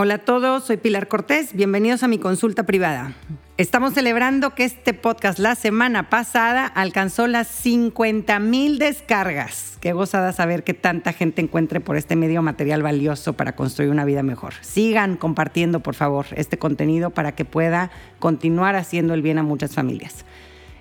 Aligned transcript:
Hola 0.00 0.14
a 0.14 0.18
todos, 0.18 0.62
soy 0.62 0.76
Pilar 0.76 1.08
Cortés, 1.08 1.54
bienvenidos 1.54 2.04
a 2.04 2.06
mi 2.06 2.18
consulta 2.18 2.62
privada. 2.62 3.14
Estamos 3.56 3.94
celebrando 3.94 4.54
que 4.54 4.62
este 4.62 4.94
podcast 4.94 5.40
la 5.40 5.56
semana 5.56 6.08
pasada 6.08 6.66
alcanzó 6.66 7.26
las 7.26 7.48
50 7.48 8.38
mil 8.38 8.78
descargas. 8.78 9.76
Qué 9.80 9.92
gozada 9.92 10.32
saber 10.32 10.62
que 10.62 10.72
tanta 10.72 11.12
gente 11.12 11.42
encuentre 11.42 11.80
por 11.80 11.96
este 11.96 12.14
medio 12.14 12.42
material 12.42 12.80
valioso 12.80 13.32
para 13.32 13.56
construir 13.56 13.90
una 13.90 14.04
vida 14.04 14.22
mejor. 14.22 14.54
Sigan 14.60 15.16
compartiendo, 15.16 15.80
por 15.80 15.96
favor, 15.96 16.26
este 16.36 16.58
contenido 16.60 17.10
para 17.10 17.32
que 17.32 17.44
pueda 17.44 17.90
continuar 18.20 18.76
haciendo 18.76 19.14
el 19.14 19.22
bien 19.22 19.38
a 19.38 19.42
muchas 19.42 19.74
familias. 19.74 20.24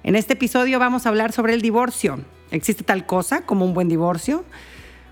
En 0.03 0.15
este 0.15 0.33
episodio 0.33 0.77
vamos 0.77 1.07
a 1.07 1.09
hablar 1.09 1.31
sobre 1.31 1.55
el 1.55 1.63
divorcio. 1.63 2.19
¿Existe 2.51 2.83
tal 2.83 3.07
cosa 3.07 3.47
como 3.47 3.65
un 3.65 3.73
buen 3.73 3.89
divorcio? 3.89 4.45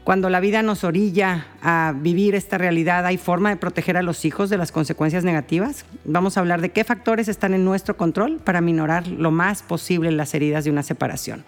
Cuando 0.05 0.29
la 0.29 0.39
vida 0.39 0.61
nos 0.61 0.83
orilla 0.83 1.47
a 1.63 1.95
vivir 1.99 2.35
esta 2.35 2.59
realidad, 2.59 3.07
¿hay 3.07 3.17
forma 3.17 3.49
de 3.49 3.55
proteger 3.55 3.97
a 3.97 4.03
los 4.03 4.23
hijos 4.23 4.51
de 4.51 4.57
las 4.59 4.71
consecuencias 4.71 5.23
negativas? 5.23 5.83
Vamos 6.03 6.37
a 6.37 6.41
hablar 6.41 6.61
de 6.61 6.69
qué 6.69 6.83
factores 6.83 7.27
están 7.27 7.55
en 7.55 7.65
nuestro 7.65 7.97
control 7.97 8.37
para 8.37 8.61
minorar 8.61 9.07
lo 9.07 9.31
más 9.31 9.63
posible 9.63 10.11
las 10.11 10.35
heridas 10.35 10.63
de 10.63 10.69
una 10.69 10.83
separación. 10.83 11.43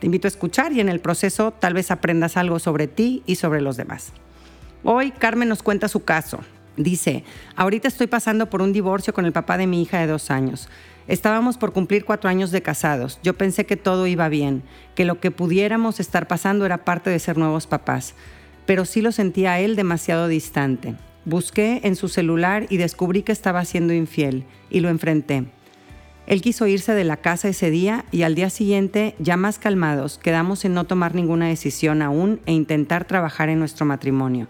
Te 0.00 0.06
invito 0.06 0.26
a 0.26 0.30
escuchar 0.30 0.72
y 0.72 0.80
en 0.80 0.88
el 0.88 0.98
proceso 0.98 1.52
tal 1.52 1.72
vez 1.72 1.92
aprendas 1.92 2.36
algo 2.36 2.58
sobre 2.58 2.88
ti 2.88 3.22
y 3.26 3.36
sobre 3.36 3.60
los 3.60 3.76
demás. 3.76 4.12
Hoy 4.82 5.12
Carmen 5.12 5.48
nos 5.48 5.62
cuenta 5.62 5.86
su 5.86 6.02
caso. 6.02 6.40
Dice, 6.76 7.22
ahorita 7.54 7.86
estoy 7.86 8.08
pasando 8.08 8.50
por 8.50 8.60
un 8.60 8.72
divorcio 8.72 9.14
con 9.14 9.24
el 9.24 9.30
papá 9.30 9.56
de 9.56 9.68
mi 9.68 9.82
hija 9.82 10.00
de 10.00 10.08
dos 10.08 10.32
años. 10.32 10.68
Estábamos 11.08 11.58
por 11.58 11.72
cumplir 11.72 12.04
cuatro 12.04 12.30
años 12.30 12.50
de 12.50 12.62
casados. 12.62 13.18
Yo 13.22 13.34
pensé 13.34 13.66
que 13.66 13.76
todo 13.76 14.06
iba 14.06 14.28
bien, 14.28 14.62
que 14.94 15.04
lo 15.04 15.20
que 15.20 15.30
pudiéramos 15.30 16.00
estar 16.00 16.28
pasando 16.28 16.66
era 16.66 16.84
parte 16.84 17.10
de 17.10 17.18
ser 17.18 17.38
nuevos 17.38 17.66
papás, 17.66 18.14
pero 18.66 18.84
sí 18.84 19.02
lo 19.02 19.12
sentía 19.12 19.52
a 19.52 19.60
él 19.60 19.76
demasiado 19.76 20.28
distante. 20.28 20.94
Busqué 21.24 21.80
en 21.84 21.96
su 21.96 22.08
celular 22.08 22.66
y 22.70 22.76
descubrí 22.76 23.22
que 23.22 23.32
estaba 23.32 23.64
siendo 23.64 23.92
infiel 23.92 24.44
y 24.70 24.80
lo 24.80 24.88
enfrenté. 24.88 25.46
Él 26.26 26.42
quiso 26.42 26.66
irse 26.66 26.94
de 26.94 27.04
la 27.04 27.16
casa 27.16 27.48
ese 27.48 27.70
día 27.70 28.04
y 28.12 28.22
al 28.22 28.36
día 28.36 28.50
siguiente, 28.50 29.16
ya 29.18 29.36
más 29.36 29.58
calmados, 29.58 30.18
quedamos 30.18 30.64
en 30.64 30.74
no 30.74 30.84
tomar 30.84 31.14
ninguna 31.14 31.48
decisión 31.48 32.02
aún 32.02 32.40
e 32.46 32.52
intentar 32.52 33.04
trabajar 33.04 33.48
en 33.48 33.58
nuestro 33.58 33.84
matrimonio. 33.84 34.46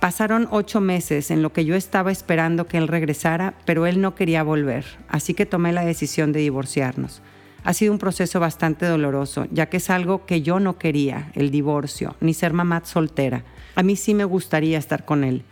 Pasaron 0.00 0.46
ocho 0.52 0.80
meses 0.80 1.32
en 1.32 1.42
lo 1.42 1.52
que 1.52 1.64
yo 1.64 1.74
estaba 1.74 2.12
esperando 2.12 2.68
que 2.68 2.78
él 2.78 2.86
regresara, 2.86 3.54
pero 3.64 3.84
él 3.84 4.00
no 4.00 4.14
quería 4.14 4.44
volver, 4.44 4.84
así 5.08 5.34
que 5.34 5.44
tomé 5.44 5.72
la 5.72 5.84
decisión 5.84 6.30
de 6.30 6.38
divorciarnos. 6.38 7.20
Ha 7.64 7.74
sido 7.74 7.92
un 7.92 7.98
proceso 7.98 8.38
bastante 8.38 8.86
doloroso, 8.86 9.48
ya 9.50 9.66
que 9.66 9.78
es 9.78 9.90
algo 9.90 10.24
que 10.24 10.40
yo 10.40 10.60
no 10.60 10.78
quería, 10.78 11.32
el 11.34 11.50
divorcio, 11.50 12.14
ni 12.20 12.32
ser 12.32 12.52
mamá 12.52 12.82
soltera. 12.84 13.42
A 13.74 13.82
mí 13.82 13.96
sí 13.96 14.14
me 14.14 14.24
gustaría 14.24 14.78
estar 14.78 15.04
con 15.04 15.24
él. 15.24 15.42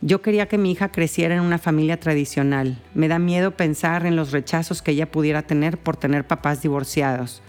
Yo 0.00 0.22
quería 0.22 0.46
que 0.46 0.56
mi 0.56 0.70
hija 0.70 0.92
creciera 0.92 1.34
en 1.34 1.40
una 1.40 1.58
familia 1.58 1.98
tradicional. 1.98 2.80
Me 2.94 3.08
da 3.08 3.18
miedo 3.18 3.56
pensar 3.56 4.06
en 4.06 4.14
los 4.14 4.30
rechazos 4.30 4.82
que 4.82 4.92
ella 4.92 5.10
pudiera 5.10 5.42
tener 5.42 5.78
por 5.78 5.96
tener 5.96 6.24
papás 6.24 6.62
divorciados. 6.62 7.42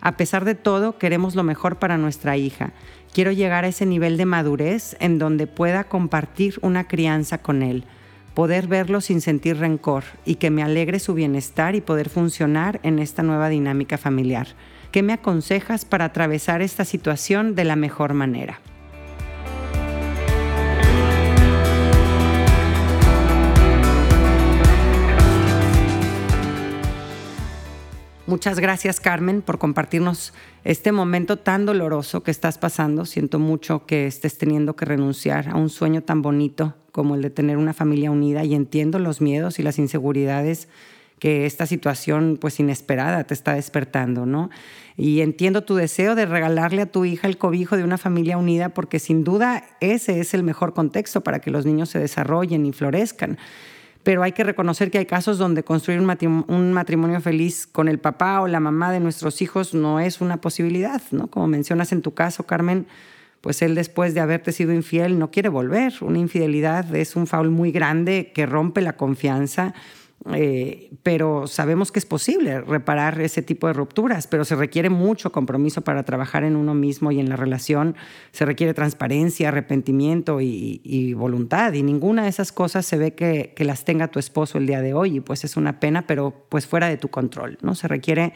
A 0.00 0.16
pesar 0.16 0.44
de 0.44 0.54
todo, 0.54 0.98
queremos 0.98 1.34
lo 1.34 1.42
mejor 1.42 1.78
para 1.78 1.98
nuestra 1.98 2.36
hija 2.36 2.72
Quiero 3.14 3.30
llegar 3.30 3.64
a 3.64 3.68
ese 3.68 3.86
nivel 3.86 4.16
de 4.16 4.26
madurez 4.26 4.96
en 4.98 5.20
donde 5.20 5.46
pueda 5.46 5.84
compartir 5.84 6.58
una 6.62 6.88
crianza 6.88 7.38
con 7.38 7.62
él, 7.62 7.84
poder 8.34 8.66
verlo 8.66 9.00
sin 9.00 9.20
sentir 9.20 9.58
rencor 9.58 10.02
y 10.24 10.34
que 10.34 10.50
me 10.50 10.64
alegre 10.64 10.98
su 10.98 11.14
bienestar 11.14 11.76
y 11.76 11.80
poder 11.80 12.08
funcionar 12.08 12.80
en 12.82 12.98
esta 12.98 13.22
nueva 13.22 13.50
dinámica 13.50 13.98
familiar. 13.98 14.48
¿Qué 14.90 15.04
me 15.04 15.12
aconsejas 15.12 15.84
para 15.84 16.06
atravesar 16.06 16.60
esta 16.60 16.84
situación 16.84 17.54
de 17.54 17.62
la 17.62 17.76
mejor 17.76 18.14
manera? 18.14 18.58
Muchas 28.26 28.58
gracias 28.58 29.00
Carmen 29.00 29.42
por 29.42 29.58
compartirnos 29.58 30.32
este 30.64 30.92
momento 30.92 31.36
tan 31.36 31.66
doloroso 31.66 32.22
que 32.22 32.30
estás 32.30 32.56
pasando. 32.56 33.04
Siento 33.04 33.38
mucho 33.38 33.84
que 33.84 34.06
estés 34.06 34.38
teniendo 34.38 34.76
que 34.76 34.86
renunciar 34.86 35.50
a 35.50 35.56
un 35.56 35.68
sueño 35.68 36.02
tan 36.02 36.22
bonito 36.22 36.74
como 36.90 37.16
el 37.16 37.20
de 37.20 37.28
tener 37.28 37.58
una 37.58 37.74
familia 37.74 38.10
unida 38.10 38.42
y 38.42 38.54
entiendo 38.54 38.98
los 38.98 39.20
miedos 39.20 39.58
y 39.58 39.62
las 39.62 39.78
inseguridades 39.78 40.68
que 41.18 41.44
esta 41.44 41.66
situación 41.66 42.38
pues 42.40 42.58
inesperada 42.58 43.24
te 43.24 43.34
está 43.34 43.52
despertando, 43.54 44.24
¿no? 44.24 44.48
Y 44.96 45.20
entiendo 45.20 45.64
tu 45.64 45.74
deseo 45.74 46.14
de 46.14 46.24
regalarle 46.24 46.80
a 46.80 46.90
tu 46.90 47.04
hija 47.04 47.28
el 47.28 47.36
cobijo 47.36 47.76
de 47.76 47.84
una 47.84 47.98
familia 47.98 48.38
unida 48.38 48.70
porque 48.70 49.00
sin 49.00 49.22
duda 49.22 49.64
ese 49.80 50.20
es 50.20 50.32
el 50.32 50.44
mejor 50.44 50.72
contexto 50.72 51.20
para 51.22 51.40
que 51.40 51.50
los 51.50 51.66
niños 51.66 51.90
se 51.90 51.98
desarrollen 51.98 52.64
y 52.64 52.72
florezcan 52.72 53.36
pero 54.04 54.22
hay 54.22 54.32
que 54.32 54.44
reconocer 54.44 54.90
que 54.90 54.98
hay 54.98 55.06
casos 55.06 55.38
donde 55.38 55.64
construir 55.64 55.98
un 55.98 56.72
matrimonio, 56.72 57.20
feliz 57.20 57.66
con 57.66 57.88
el 57.88 57.98
papá 57.98 58.42
o 58.42 58.46
la 58.46 58.60
mamá 58.60 58.92
de 58.92 59.00
nuestros 59.00 59.40
hijos 59.42 59.74
no 59.74 59.98
es 59.98 60.20
una 60.20 60.36
posibilidad, 60.42 61.02
¿no? 61.10 61.26
Como 61.28 61.46
mencionas 61.46 61.90
en 61.90 62.02
tu 62.02 62.12
caso, 62.12 62.44
Carmen, 62.44 62.86
pues 63.40 63.62
él 63.62 63.74
después 63.74 64.14
de 64.14 64.20
haberte 64.20 64.52
sido 64.52 64.72
infiel 64.72 65.18
no 65.18 65.30
quiere 65.30 65.48
volver. 65.48 65.94
Una 66.02 66.18
infidelidad 66.18 66.94
es 66.94 67.16
un 67.16 67.26
foul 67.26 67.50
muy 67.50 67.72
grande 67.72 68.30
que 68.34 68.46
rompe 68.46 68.82
la 68.82 68.96
confianza 68.96 69.74
eh, 70.32 70.90
pero 71.02 71.46
sabemos 71.46 71.92
que 71.92 71.98
es 71.98 72.06
posible 72.06 72.62
reparar 72.62 73.20
ese 73.20 73.42
tipo 73.42 73.66
de 73.66 73.74
rupturas, 73.74 74.26
pero 74.26 74.46
se 74.46 74.56
requiere 74.56 74.88
mucho 74.88 75.30
compromiso 75.32 75.82
para 75.82 76.02
trabajar 76.04 76.44
en 76.44 76.56
uno 76.56 76.72
mismo 76.72 77.12
y 77.12 77.20
en 77.20 77.28
la 77.28 77.36
relación, 77.36 77.94
se 78.32 78.46
requiere 78.46 78.72
transparencia, 78.72 79.48
arrepentimiento 79.48 80.40
y, 80.40 81.12
voluntad, 81.14 81.74
y 81.74 81.82
ninguna 81.82 82.22
de 82.22 82.30
esas 82.30 82.52
cosas 82.52 82.86
se 82.86 82.96
ve 82.96 83.14
que, 83.14 83.52
que, 83.54 83.64
las 83.64 83.84
tenga 83.84 84.08
tu 84.08 84.18
esposo 84.18 84.56
el 84.56 84.66
día 84.66 84.80
de 84.80 84.94
hoy, 84.94 85.16
y 85.16 85.20
pues 85.20 85.44
es 85.44 85.58
una 85.58 85.78
pena, 85.78 86.06
pero 86.06 86.46
pues 86.48 86.66
fuera 86.66 86.88
de 86.88 86.96
tu 86.96 87.08
control, 87.08 87.58
¿no? 87.60 87.74
Se 87.74 87.86
requiere 87.86 88.32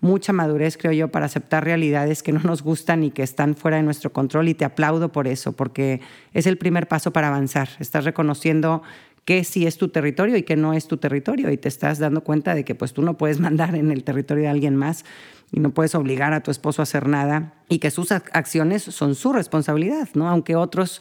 mucha 0.00 0.32
madurez, 0.32 0.76
creo 0.76 0.92
yo, 0.92 1.08
para 1.08 1.26
aceptar 1.26 1.64
realidades 1.64 2.22
que 2.22 2.32
no 2.32 2.40
nos 2.40 2.62
gustan 2.62 3.04
y 3.04 3.10
que 3.10 3.22
están 3.22 3.54
fuera 3.54 3.76
de 3.76 3.82
nuestro 3.82 4.12
control, 4.12 4.48
y 4.48 4.54
te 4.54 4.64
aplaudo 4.64 5.12
por 5.12 5.28
eso, 5.28 5.52
porque 5.52 6.00
es 6.32 6.46
el 6.46 6.58
primer 6.58 6.88
paso 6.88 7.12
para 7.12 7.28
avanzar, 7.28 7.68
estás 7.78 8.04
reconociendo 8.04 8.82
qué 9.30 9.44
sí 9.44 9.64
es 9.64 9.78
tu 9.78 9.86
territorio 9.86 10.36
y 10.36 10.42
qué 10.42 10.56
no 10.56 10.72
es 10.72 10.88
tu 10.88 10.96
territorio 10.96 11.52
y 11.52 11.56
te 11.56 11.68
estás 11.68 12.00
dando 12.00 12.24
cuenta 12.24 12.52
de 12.52 12.64
que 12.64 12.74
pues 12.74 12.92
tú 12.92 13.00
no 13.02 13.16
puedes 13.16 13.38
mandar 13.48 13.76
en 13.76 13.92
el 13.92 14.02
territorio 14.02 14.42
de 14.42 14.48
alguien 14.48 14.74
más 14.74 15.04
y 15.52 15.60
no 15.60 15.70
puedes 15.70 15.94
obligar 15.94 16.32
a 16.32 16.42
tu 16.42 16.50
esposo 16.50 16.82
a 16.82 16.84
hacer 16.84 17.06
nada 17.06 17.54
y 17.68 17.78
que 17.78 17.92
sus 17.92 18.10
acciones 18.10 18.82
son 18.82 19.14
su 19.14 19.32
responsabilidad, 19.32 20.08
¿no? 20.14 20.28
Aunque 20.28 20.56
otros 20.56 21.00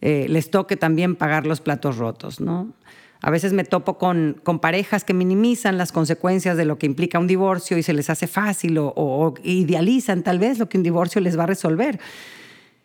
eh, 0.00 0.26
les 0.28 0.50
toque 0.50 0.76
también 0.76 1.14
pagar 1.14 1.46
los 1.46 1.60
platos 1.60 1.98
rotos, 1.98 2.40
¿no? 2.40 2.72
A 3.20 3.30
veces 3.30 3.52
me 3.52 3.62
topo 3.62 3.96
con, 3.96 4.40
con, 4.42 4.58
parejas 4.58 5.04
que 5.04 5.14
minimizan 5.14 5.78
las 5.78 5.92
consecuencias 5.92 6.56
de 6.56 6.64
lo 6.64 6.78
que 6.78 6.86
implica 6.86 7.20
un 7.20 7.28
divorcio 7.28 7.78
y 7.78 7.84
se 7.84 7.92
les 7.92 8.10
hace 8.10 8.26
fácil 8.26 8.76
o, 8.78 8.92
o 8.96 9.34
idealizan 9.44 10.24
tal 10.24 10.40
vez 10.40 10.58
lo 10.58 10.68
que 10.68 10.78
un 10.78 10.82
divorcio 10.82 11.20
les 11.20 11.38
va 11.38 11.44
a 11.44 11.46
resolver. 11.46 12.00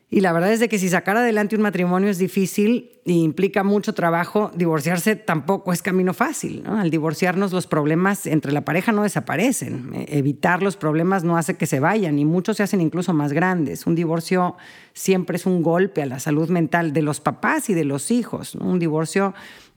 Y 0.10 0.22
la 0.22 0.32
verdad 0.32 0.54
es 0.54 0.62
de 0.62 0.70
que 0.70 0.80
si 0.80 0.88
sacar 0.88 1.18
adelante 1.18 1.58
un 1.58 1.62
matrimonio 1.62 2.10
es 2.10 2.18
difícil 2.18 2.92
e 3.06 3.12
implica 3.12 3.66
mucho 3.66 3.94
trabajo, 3.94 4.52
divorciarse 4.56 5.18
tampoco 5.18 5.74
es 5.74 5.82
camino 5.82 6.14
fácil. 6.14 6.64
Al 6.66 6.90
divorciarnos 6.90 7.52
los 7.52 7.68
problemas 7.68 8.26
entre 8.26 8.54
la 8.54 8.64
pareja 8.64 8.94
no 8.94 9.04
desaparecen. 9.04 9.92
E, 9.94 10.18
evitar 10.18 10.64
los 10.64 10.78
problemas 10.78 11.26
no 11.26 11.36
hace 11.36 11.58
que 11.58 11.66
se 11.66 11.82
vayan 11.82 12.20
y 12.20 12.24
muchos 12.24 12.56
se 12.56 12.64
hacen 12.64 12.80
incluso 12.80 13.14
más 13.14 13.34
grandes. 13.34 13.86
Un 13.86 13.96
divorcio 13.96 14.56
siempre 14.94 15.36
es 15.36 15.46
un 15.46 15.62
golpe 15.62 16.02
a 16.02 16.06
la 16.06 16.20
salud 16.20 16.48
mental 16.48 16.94
de 16.94 17.02
los 17.02 17.20
papás 17.20 17.70
y 17.70 17.74
de 17.74 17.84
los 17.84 18.10
hijos. 18.10 18.56
Un 18.56 18.80
divorcio 18.80 19.34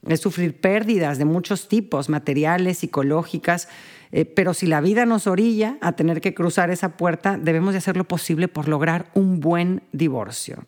es 0.07 0.21
sufrir 0.21 0.61
pérdidas 0.61 1.19
de 1.19 1.25
muchos 1.25 1.67
tipos, 1.67 2.09
materiales, 2.09 2.79
psicológicas 2.79 3.69
eh, 4.13 4.25
pero 4.25 4.55
si 4.55 4.67
la 4.67 4.81
vida 4.81 5.07
nos 5.07 5.27
orilla 5.27 5.79
a 5.81 5.93
tener 5.93 6.21
que 6.21 6.35
cruzar 6.35 6.71
esa 6.71 6.97
puerta, 6.97 7.39
debemos 7.39 7.73
de 7.73 7.79
hacer 7.79 7.97
lo 7.97 8.05
posible 8.05 8.49
por 8.49 8.69
lograr 8.69 9.11
un 9.15 9.41
buen 9.41 9.83
divorcio. 9.93 10.65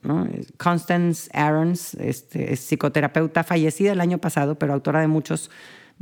Constance 0.58 1.28
Aarons 1.32 1.94
este, 1.94 2.52
es 2.52 2.60
psicoterapeuta 2.60 3.42
fallecida 3.42 3.92
el 3.92 4.00
año 4.00 4.18
pasado, 4.18 4.54
pero 4.56 4.72
autora 4.72 5.00
de 5.00 5.08
muchos 5.08 5.50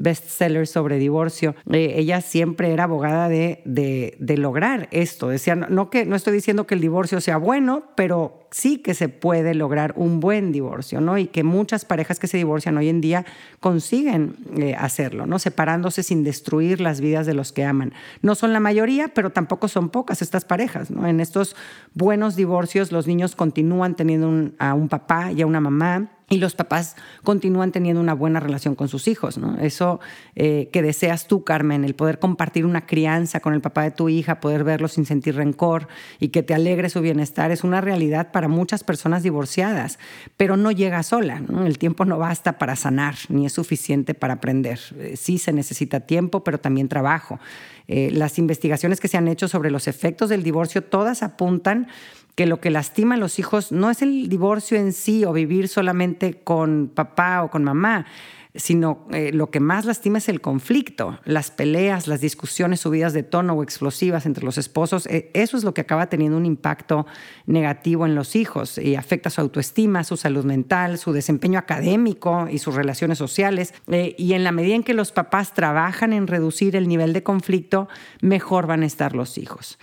bestsellers 0.00 0.70
sobre 0.70 0.98
divorcio. 0.98 1.54
Eh, 1.70 1.94
ella 1.96 2.22
siempre 2.22 2.72
era 2.72 2.84
abogada 2.84 3.28
de, 3.28 3.62
de, 3.66 4.36
lograr 4.38 4.88
esto. 4.92 5.28
Decía, 5.28 5.54
no, 5.54 5.90
que, 5.90 6.06
no 6.06 6.16
estoy 6.16 6.32
diciendo 6.32 6.66
que 6.66 6.74
el 6.74 6.80
divorcio 6.80 7.20
sea 7.20 7.36
bueno, 7.36 7.84
pero 7.96 8.48
sí 8.50 8.78
que 8.78 8.94
se 8.94 9.10
puede 9.10 9.54
lograr 9.54 9.92
un 9.96 10.18
buen 10.18 10.52
divorcio, 10.52 11.02
¿no? 11.02 11.18
Y 11.18 11.26
que 11.26 11.44
muchas 11.44 11.84
parejas 11.84 12.18
que 12.18 12.26
se 12.26 12.38
divorcian 12.38 12.78
hoy 12.78 12.88
en 12.88 13.02
día 13.02 13.26
consiguen 13.60 14.36
eh, 14.56 14.74
hacerlo, 14.74 15.26
¿no? 15.26 15.38
Separándose 15.38 16.02
sin 16.02 16.24
destruir 16.24 16.80
las 16.80 17.02
vidas 17.02 17.26
de 17.26 17.34
los 17.34 17.52
que 17.52 17.64
aman. 17.64 17.92
No 18.22 18.34
son 18.34 18.54
la 18.54 18.60
mayoría, 18.60 19.08
pero 19.08 19.30
tampoco 19.30 19.68
son 19.68 19.90
pocas 19.90 20.22
estas 20.22 20.46
parejas, 20.46 20.90
¿no? 20.90 21.06
En 21.06 21.20
estos 21.20 21.56
buenos 21.92 22.36
divorcios 22.36 22.90
los 22.90 23.06
niños 23.06 23.36
continúan 23.36 23.94
teniendo 23.96 24.52
a 24.58 24.72
un 24.72 24.88
papá 24.88 25.30
y 25.30 25.42
a 25.42 25.46
una 25.46 25.60
mamá 25.60 26.08
y 26.32 26.38
los 26.38 26.54
papás 26.54 26.94
continúan 27.24 27.72
teniendo 27.72 28.00
una 28.00 28.14
buena 28.14 28.38
relación 28.38 28.76
con 28.76 28.86
sus 28.86 29.08
hijos. 29.08 29.36
¿no? 29.36 29.58
Eso 29.58 29.98
eh, 30.36 30.70
que 30.72 30.80
deseas 30.80 31.26
tú, 31.26 31.42
Carmen, 31.42 31.84
el 31.84 31.96
poder 31.96 32.20
compartir 32.20 32.64
una 32.64 32.86
crianza 32.86 33.40
con 33.40 33.52
el 33.52 33.60
papá 33.60 33.82
de 33.82 33.90
tu 33.90 34.08
hija, 34.08 34.38
poder 34.38 34.62
verlo 34.62 34.86
sin 34.86 35.06
sentir 35.06 35.34
rencor 35.34 35.88
y 36.20 36.28
que 36.28 36.44
te 36.44 36.54
alegre 36.54 36.88
su 36.88 37.00
bienestar, 37.00 37.50
es 37.50 37.64
una 37.64 37.80
realidad 37.80 38.30
para 38.30 38.46
muchas 38.46 38.84
personas 38.84 39.24
divorciadas, 39.24 39.98
pero 40.36 40.56
no 40.56 40.70
llega 40.70 41.02
sola. 41.02 41.42
El 41.66 41.78
tiempo 41.78 42.04
no 42.04 42.16
basta 42.16 42.58
para 42.58 42.76
sanar, 42.76 43.16
ni 43.28 43.46
es 43.46 43.52
suficiente 43.52 44.14
para 44.14 44.34
aprender. 44.34 44.78
Eh, 44.98 45.16
sí 45.16 45.36
se 45.36 45.52
necesita 45.52 45.98
tiempo, 45.98 46.44
pero 46.44 46.60
también 46.60 46.88
trabajo. 46.88 47.40
Eh, 47.88 48.12
las 48.12 48.38
investigaciones 48.38 49.00
que 49.00 49.08
se 49.08 49.16
han 49.16 49.26
hecho 49.26 49.48
sobre 49.48 49.72
los 49.72 49.88
efectos 49.88 50.28
del 50.28 50.44
divorcio, 50.44 50.84
todas 50.84 51.24
apuntan 51.24 51.88
que 52.34 52.46
lo 52.46 52.60
que 52.60 52.70
lastima 52.70 53.14
a 53.14 53.18
los 53.18 53.38
hijos 53.38 53.72
no 53.72 53.90
es 53.90 54.02
el 54.02 54.28
divorcio 54.28 54.78
en 54.78 54.92
sí 54.92 55.24
o 55.24 55.32
vivir 55.32 55.68
solamente 55.68 56.40
con 56.42 56.90
papá 56.94 57.42
o 57.42 57.50
con 57.50 57.64
mamá, 57.64 58.06
sino 58.54 59.06
eh, 59.12 59.30
lo 59.32 59.50
que 59.50 59.60
más 59.60 59.84
lastima 59.84 60.18
es 60.18 60.28
el 60.28 60.40
conflicto, 60.40 61.20
las 61.24 61.50
peleas, 61.50 62.08
las 62.08 62.20
discusiones 62.20 62.80
subidas 62.80 63.12
de 63.12 63.22
tono 63.22 63.54
o 63.54 63.62
explosivas 63.62 64.26
entre 64.26 64.44
los 64.44 64.58
esposos. 64.58 65.06
Eh, 65.06 65.30
eso 65.34 65.56
es 65.56 65.64
lo 65.64 65.72
que 65.72 65.82
acaba 65.82 66.08
teniendo 66.08 66.36
un 66.36 66.46
impacto 66.46 67.06
negativo 67.46 68.06
en 68.06 68.14
los 68.14 68.34
hijos 68.34 68.78
y 68.78 68.96
afecta 68.96 69.30
su 69.30 69.40
autoestima, 69.40 70.02
su 70.02 70.16
salud 70.16 70.44
mental, 70.44 70.98
su 70.98 71.12
desempeño 71.12 71.58
académico 71.58 72.48
y 72.50 72.58
sus 72.58 72.74
relaciones 72.74 73.18
sociales. 73.18 73.72
Eh, 73.86 74.16
y 74.18 74.32
en 74.32 74.42
la 74.42 74.52
medida 74.52 74.74
en 74.74 74.82
que 74.82 74.94
los 74.94 75.12
papás 75.12 75.54
trabajan 75.54 76.12
en 76.12 76.26
reducir 76.26 76.74
el 76.74 76.88
nivel 76.88 77.12
de 77.12 77.22
conflicto, 77.22 77.88
mejor 78.20 78.66
van 78.66 78.82
a 78.82 78.86
estar 78.86 79.14
los 79.14 79.38
hijos. 79.38 79.78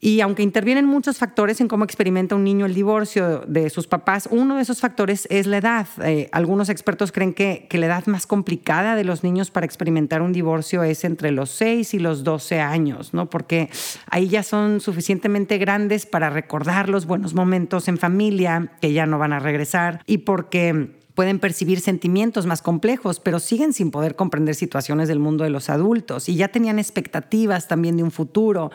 Y 0.00 0.20
aunque 0.20 0.44
intervienen 0.44 0.86
muchos 0.86 1.18
factores 1.18 1.60
en 1.60 1.66
cómo 1.66 1.82
experimenta 1.82 2.36
un 2.36 2.44
niño 2.44 2.66
el 2.66 2.74
divorcio 2.74 3.40
de 3.48 3.68
sus 3.68 3.88
papás, 3.88 4.28
uno 4.30 4.56
de 4.56 4.62
esos 4.62 4.80
factores 4.80 5.26
es 5.28 5.46
la 5.46 5.56
edad. 5.56 5.88
Eh, 6.04 6.28
algunos 6.30 6.68
expertos 6.68 7.10
creen 7.10 7.34
que, 7.34 7.66
que, 7.68 7.78
la 7.78 7.86
edad 7.86 8.06
más 8.06 8.26
complicada 8.26 8.94
de 8.94 9.02
los 9.02 9.24
niños 9.24 9.50
para 9.50 9.66
experimentar 9.66 10.22
un 10.22 10.32
divorcio 10.32 10.84
es 10.84 11.02
entre 11.02 11.32
los 11.32 11.50
6 11.50 11.94
y 11.94 11.98
los 11.98 12.22
12 12.22 12.60
años, 12.60 13.12
¿no? 13.12 13.28
porque 13.28 13.70
ahí 14.08 14.28
ya 14.28 14.44
son 14.44 14.80
suficientemente 14.80 15.58
grandes 15.58 16.06
para 16.06 16.30
recordar 16.30 16.88
los 16.88 17.06
buenos 17.06 17.34
momentos 17.34 17.88
en 17.88 17.98
familia 17.98 18.72
que 18.80 18.92
ya 18.92 19.06
no 19.06 19.18
van 19.18 19.32
a 19.32 19.40
regresar 19.40 20.02
y 20.06 20.18
porque 20.18 20.98
pueden 21.18 21.40
percibir 21.40 21.80
sentimientos 21.80 22.46
más 22.46 22.62
complejos, 22.62 23.18
pero 23.18 23.40
siguen 23.40 23.72
sin 23.72 23.90
poder 23.90 24.14
comprender 24.14 24.54
situaciones 24.54 25.08
del 25.08 25.18
mundo 25.18 25.42
de 25.42 25.50
los 25.50 25.68
adultos 25.68 26.28
y 26.28 26.36
ya 26.36 26.46
tenían 26.46 26.78
expectativas 26.78 27.66
también 27.66 27.96
de 27.96 28.04
un 28.04 28.12
futuro. 28.12 28.70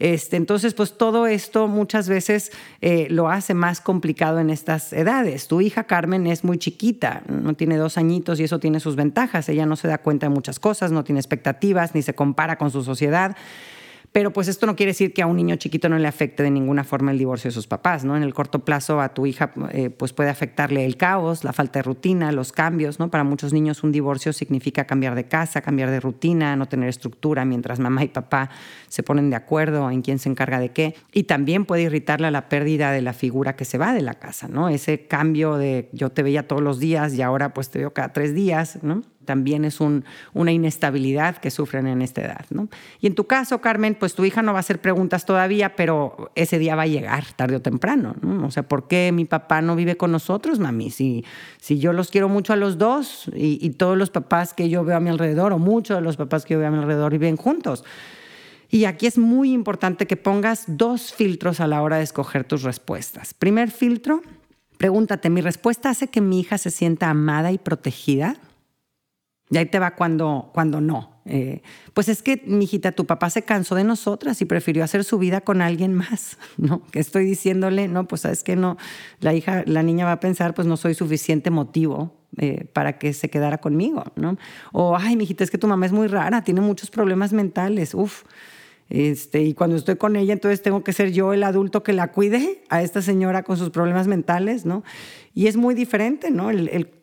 Este, 0.00 0.38
entonces, 0.38 0.72
pues 0.72 0.96
todo 0.96 1.26
esto 1.26 1.68
muchas 1.68 2.08
veces 2.08 2.52
eh, 2.80 3.06
lo 3.10 3.28
hace 3.28 3.52
más 3.52 3.82
complicado 3.82 4.40
en 4.40 4.48
estas 4.48 4.94
edades. 4.94 5.46
Tu 5.46 5.60
hija 5.60 5.84
Carmen 5.84 6.26
es 6.26 6.42
muy 6.42 6.56
chiquita, 6.56 7.22
no 7.28 7.52
tiene 7.52 7.76
dos 7.76 7.98
añitos 7.98 8.40
y 8.40 8.44
eso 8.44 8.58
tiene 8.58 8.80
sus 8.80 8.96
ventajas. 8.96 9.48
Ella 9.50 9.66
no 9.66 9.76
se 9.76 9.88
da 9.88 9.98
cuenta 9.98 10.26
de 10.26 10.34
muchas 10.34 10.58
cosas, 10.58 10.90
no 10.90 11.04
tiene 11.04 11.20
expectativas, 11.20 11.94
ni 11.94 12.00
se 12.00 12.14
compara 12.14 12.56
con 12.56 12.70
su 12.70 12.82
sociedad. 12.82 13.36
Pero 14.12 14.32
pues 14.32 14.48
esto 14.48 14.66
no 14.66 14.74
quiere 14.74 14.90
decir 14.90 15.12
que 15.12 15.22
a 15.22 15.26
un 15.26 15.36
niño 15.36 15.54
chiquito 15.54 15.88
no 15.88 15.96
le 15.96 16.08
afecte 16.08 16.42
de 16.42 16.50
ninguna 16.50 16.82
forma 16.82 17.12
el 17.12 17.18
divorcio 17.18 17.48
de 17.48 17.52
sus 17.52 17.68
papás, 17.68 18.04
¿no? 18.04 18.16
En 18.16 18.24
el 18.24 18.34
corto 18.34 18.64
plazo 18.64 19.00
a 19.00 19.14
tu 19.14 19.24
hija 19.24 19.52
eh, 19.70 19.90
pues 19.90 20.12
puede 20.12 20.30
afectarle 20.30 20.84
el 20.84 20.96
caos, 20.96 21.44
la 21.44 21.52
falta 21.52 21.78
de 21.78 21.84
rutina, 21.84 22.32
los 22.32 22.50
cambios, 22.50 22.98
¿no? 22.98 23.08
Para 23.08 23.22
muchos 23.22 23.52
niños 23.52 23.84
un 23.84 23.92
divorcio 23.92 24.32
significa 24.32 24.84
cambiar 24.84 25.14
de 25.14 25.28
casa, 25.28 25.60
cambiar 25.60 25.90
de 25.90 26.00
rutina, 26.00 26.56
no 26.56 26.66
tener 26.66 26.88
estructura 26.88 27.44
mientras 27.44 27.78
mamá 27.78 28.02
y 28.02 28.08
papá 28.08 28.50
se 28.88 29.04
ponen 29.04 29.30
de 29.30 29.36
acuerdo 29.36 29.88
en 29.90 30.02
quién 30.02 30.18
se 30.18 30.28
encarga 30.28 30.58
de 30.58 30.70
qué. 30.70 30.96
Y 31.12 31.24
también 31.24 31.64
puede 31.64 31.82
irritarle 31.82 32.28
la 32.32 32.48
pérdida 32.48 32.90
de 32.90 33.02
la 33.02 33.12
figura 33.12 33.54
que 33.54 33.64
se 33.64 33.78
va 33.78 33.92
de 33.92 34.02
la 34.02 34.14
casa, 34.14 34.48
¿no? 34.48 34.68
Ese 34.68 35.06
cambio 35.06 35.56
de 35.56 35.88
yo 35.92 36.10
te 36.10 36.24
veía 36.24 36.48
todos 36.48 36.62
los 36.62 36.80
días 36.80 37.14
y 37.14 37.22
ahora 37.22 37.54
pues 37.54 37.70
te 37.70 37.78
veo 37.78 37.92
cada 37.92 38.12
tres 38.12 38.34
días, 38.34 38.82
¿no? 38.82 39.02
También 39.24 39.64
es 39.64 39.78
una 39.80 40.52
inestabilidad 40.52 41.36
que 41.36 41.50
sufren 41.50 41.86
en 41.86 42.02
esta 42.02 42.22
edad. 42.22 42.46
¿no? 42.50 42.68
Y 43.00 43.06
en 43.06 43.14
tu 43.14 43.26
caso, 43.26 43.60
Carmen, 43.60 43.94
pues 43.94 44.14
tu 44.14 44.24
hija 44.24 44.42
no 44.42 44.52
va 44.52 44.58
a 44.58 44.60
hacer 44.60 44.80
preguntas 44.80 45.26
todavía, 45.26 45.76
pero 45.76 46.30
ese 46.34 46.58
día 46.58 46.74
va 46.74 46.82
a 46.82 46.86
llegar 46.86 47.24
tarde 47.36 47.56
o 47.56 47.62
temprano. 47.62 48.16
¿no? 48.22 48.46
O 48.46 48.50
sea, 48.50 48.64
¿por 48.64 48.88
qué 48.88 49.12
mi 49.12 49.24
papá 49.24 49.62
no 49.62 49.76
vive 49.76 49.96
con 49.96 50.12
nosotros, 50.12 50.58
mami? 50.58 50.90
Si, 50.90 51.24
si 51.60 51.78
yo 51.78 51.92
los 51.92 52.10
quiero 52.10 52.28
mucho 52.28 52.52
a 52.52 52.56
los 52.56 52.78
dos 52.78 53.30
y, 53.34 53.58
y 53.64 53.70
todos 53.70 53.96
los 53.96 54.10
papás 54.10 54.54
que 54.54 54.68
yo 54.68 54.84
veo 54.84 54.96
a 54.96 55.00
mi 55.00 55.10
alrededor, 55.10 55.52
o 55.52 55.58
muchos 55.58 55.96
de 55.96 56.02
los 56.02 56.16
papás 56.16 56.44
que 56.44 56.54
yo 56.54 56.60
veo 56.60 56.68
a 56.68 56.72
mi 56.72 56.78
alrededor, 56.78 57.12
viven 57.12 57.36
juntos. 57.36 57.84
Y 58.70 58.84
aquí 58.84 59.06
es 59.06 59.18
muy 59.18 59.52
importante 59.52 60.06
que 60.06 60.16
pongas 60.16 60.64
dos 60.68 61.12
filtros 61.12 61.60
a 61.60 61.66
la 61.66 61.82
hora 61.82 61.96
de 61.96 62.04
escoger 62.04 62.44
tus 62.44 62.62
respuestas. 62.62 63.34
Primer 63.34 63.70
filtro, 63.70 64.22
pregúntate, 64.78 65.28
¿mi 65.28 65.40
respuesta 65.40 65.90
hace 65.90 66.06
que 66.06 66.20
mi 66.20 66.40
hija 66.40 66.56
se 66.56 66.70
sienta 66.70 67.10
amada 67.10 67.50
y 67.50 67.58
protegida? 67.58 68.36
Y 69.50 69.56
ahí 69.56 69.66
te 69.66 69.78
va 69.78 69.96
cuando, 69.96 70.50
cuando 70.54 70.80
no. 70.80 71.20
Eh, 71.26 71.62
pues 71.92 72.08
es 72.08 72.22
que, 72.22 72.42
mijita, 72.46 72.92
tu 72.92 73.04
papá 73.04 73.30
se 73.30 73.42
cansó 73.42 73.74
de 73.74 73.84
nosotras 73.84 74.40
y 74.40 74.44
prefirió 74.44 74.84
hacer 74.84 75.04
su 75.04 75.18
vida 75.18 75.40
con 75.40 75.60
alguien 75.60 75.92
más, 75.92 76.38
¿no? 76.56 76.86
Que 76.92 77.00
estoy 77.00 77.24
diciéndole, 77.24 77.88
no, 77.88 78.06
pues 78.06 78.22
sabes 78.22 78.42
que 78.44 78.56
no, 78.56 78.76
la 79.18 79.34
hija, 79.34 79.64
la 79.66 79.82
niña 79.82 80.06
va 80.06 80.12
a 80.12 80.20
pensar, 80.20 80.54
pues 80.54 80.66
no 80.66 80.76
soy 80.76 80.94
suficiente 80.94 81.50
motivo 81.50 82.14
eh, 82.36 82.66
para 82.72 82.98
que 82.98 83.12
se 83.12 83.28
quedara 83.28 83.58
conmigo, 83.58 84.04
¿no? 84.14 84.38
O, 84.72 84.96
ay, 84.96 85.16
mijita, 85.16 85.42
es 85.42 85.50
que 85.50 85.58
tu 85.58 85.66
mamá 85.66 85.84
es 85.86 85.92
muy 85.92 86.06
rara, 86.06 86.42
tiene 86.42 86.60
muchos 86.60 86.90
problemas 86.90 87.32
mentales, 87.32 87.94
uf. 87.94 88.22
Este, 88.88 89.42
y 89.42 89.54
cuando 89.54 89.76
estoy 89.76 89.94
con 89.96 90.16
ella, 90.16 90.32
entonces 90.32 90.62
tengo 90.62 90.82
que 90.82 90.92
ser 90.92 91.12
yo 91.12 91.32
el 91.32 91.44
adulto 91.44 91.84
que 91.84 91.92
la 91.92 92.10
cuide 92.10 92.64
a 92.70 92.82
esta 92.82 93.02
señora 93.02 93.44
con 93.44 93.56
sus 93.56 93.70
problemas 93.70 94.08
mentales, 94.08 94.66
¿no? 94.66 94.82
Y 95.32 95.46
es 95.46 95.56
muy 95.56 95.74
diferente, 95.74 96.30
¿no? 96.32 96.50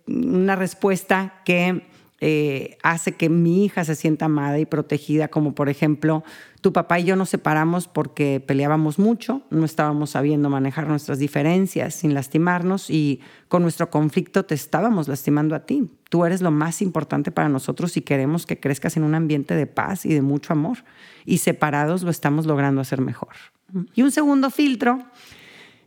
una 0.05 0.55
respuesta 0.55 1.41
que 1.45 1.83
eh, 2.19 2.77
hace 2.81 3.11
que 3.11 3.29
mi 3.29 3.65
hija 3.65 3.85
se 3.85 3.93
sienta 3.93 4.25
amada 4.25 4.57
y 4.57 4.65
protegida, 4.65 5.27
como 5.27 5.53
por 5.53 5.69
ejemplo, 5.69 6.23
tu 6.61 6.73
papá 6.73 6.99
y 6.99 7.03
yo 7.03 7.15
nos 7.15 7.29
separamos 7.29 7.87
porque 7.87 8.43
peleábamos 8.45 8.97
mucho, 8.97 9.43
no 9.51 9.65
estábamos 9.65 10.09
sabiendo 10.11 10.49
manejar 10.49 10.87
nuestras 10.87 11.19
diferencias 11.19 11.93
sin 11.93 12.15
lastimarnos 12.15 12.89
y 12.89 13.21
con 13.47 13.61
nuestro 13.61 13.91
conflicto 13.91 14.45
te 14.45 14.55
estábamos 14.55 15.07
lastimando 15.07 15.55
a 15.55 15.65
ti. 15.65 15.91
Tú 16.09 16.25
eres 16.25 16.41
lo 16.41 16.49
más 16.49 16.81
importante 16.81 17.31
para 17.31 17.49
nosotros 17.49 17.95
y 17.97 18.01
queremos 18.01 18.47
que 18.47 18.59
crezcas 18.59 18.97
en 18.97 19.03
un 19.03 19.13
ambiente 19.13 19.55
de 19.55 19.67
paz 19.67 20.05
y 20.05 20.13
de 20.13 20.23
mucho 20.23 20.53
amor. 20.53 20.79
Y 21.25 21.37
separados 21.37 22.01
lo 22.01 22.09
estamos 22.09 22.47
logrando 22.47 22.81
hacer 22.81 23.01
mejor. 23.01 23.35
Y 23.93 24.01
un 24.01 24.11
segundo 24.11 24.49
filtro 24.49 25.03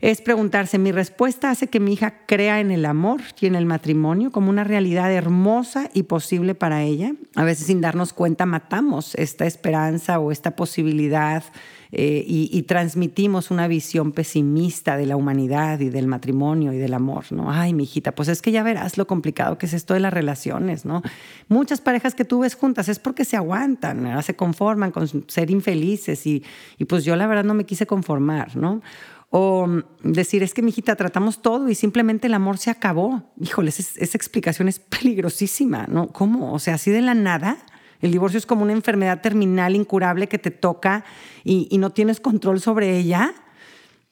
es 0.00 0.22
preguntarse, 0.22 0.78
¿mi 0.78 0.92
respuesta 0.92 1.50
hace 1.50 1.68
que 1.68 1.78
mi 1.78 1.92
hija 1.92 2.14
crea 2.26 2.60
en 2.60 2.70
el 2.70 2.86
amor 2.86 3.20
y 3.38 3.46
en 3.46 3.54
el 3.54 3.66
matrimonio 3.66 4.32
como 4.32 4.48
una 4.48 4.64
realidad 4.64 5.12
hermosa 5.12 5.90
y 5.92 6.04
posible 6.04 6.54
para 6.54 6.82
ella? 6.82 7.12
A 7.34 7.44
veces 7.44 7.66
sin 7.66 7.82
darnos 7.82 8.14
cuenta 8.14 8.46
matamos 8.46 9.14
esta 9.16 9.46
esperanza 9.46 10.18
o 10.18 10.32
esta 10.32 10.56
posibilidad 10.56 11.44
eh, 11.92 12.24
y, 12.24 12.62
transmitimos 12.62 13.50
una 13.50 13.66
visión 13.66 14.12
pesimista 14.12 14.96
de 14.96 15.06
la 15.06 15.16
humanidad 15.16 15.80
y 15.80 15.88
del 15.88 16.06
matrimonio 16.06 16.72
y 16.72 16.78
del 16.78 16.94
amor, 16.94 17.24
¿no? 17.32 17.50
Ay, 17.50 17.74
mi 17.74 17.82
hijita, 17.82 18.12
pues 18.12 18.28
es 18.28 18.42
que 18.42 18.52
ya 18.52 18.62
verás 18.62 18.96
lo 18.96 19.08
complicado 19.08 19.58
que 19.58 19.66
es 19.66 19.72
esto 19.72 19.94
de 19.94 20.00
las 20.00 20.12
relaciones, 20.12 20.84
¿no? 20.84 21.02
Muchas 21.48 21.80
parejas 21.80 22.14
que 22.14 22.24
tú 22.24 22.40
ves 22.40 22.54
juntas 22.54 22.88
es 22.88 23.00
porque 23.00 23.24
se 23.24 23.36
aguantan, 23.36 24.22
se 24.22 24.36
conforman 24.36 24.92
con 24.92 25.08
ser 25.28 25.50
infelices 25.50 26.28
y, 26.28 26.44
y 26.78 26.84
pues 26.84 27.04
yo 27.04 27.16
la 27.16 27.26
verdad 27.26 27.42
no 27.42 27.54
me 27.54 27.64
quise 27.64 27.88
conformar, 27.88 28.56
¿no? 28.56 28.82
O 29.32 29.68
decir, 30.02 30.42
es 30.42 30.54
que, 30.54 30.60
mi 30.60 30.70
hijita, 30.70 30.96
tratamos 30.96 31.40
todo 31.40 31.68
y 31.68 31.76
simplemente 31.76 32.26
el 32.26 32.34
amor 32.34 32.58
se 32.58 32.70
acabó. 32.70 33.22
Híjoles, 33.40 33.96
esa 33.96 34.18
explicación 34.18 34.68
es 34.68 34.80
peligrosísima, 34.80 35.86
¿no? 35.86 36.08
¿Cómo? 36.08 36.52
O 36.52 36.58
sea, 36.58 36.74
así 36.74 36.90
de 36.90 37.00
la 37.00 37.14
nada. 37.14 37.58
El 38.00 38.10
divorcio 38.10 38.38
es 38.38 38.46
como 38.46 38.62
una 38.62 38.72
enfermedad 38.72 39.20
terminal 39.20 39.76
incurable 39.76 40.26
que 40.26 40.38
te 40.38 40.50
toca 40.50 41.04
y, 41.44 41.76
no 41.78 41.90
tienes 41.90 42.18
control 42.18 42.60
sobre 42.60 42.98
ella. 42.98 43.34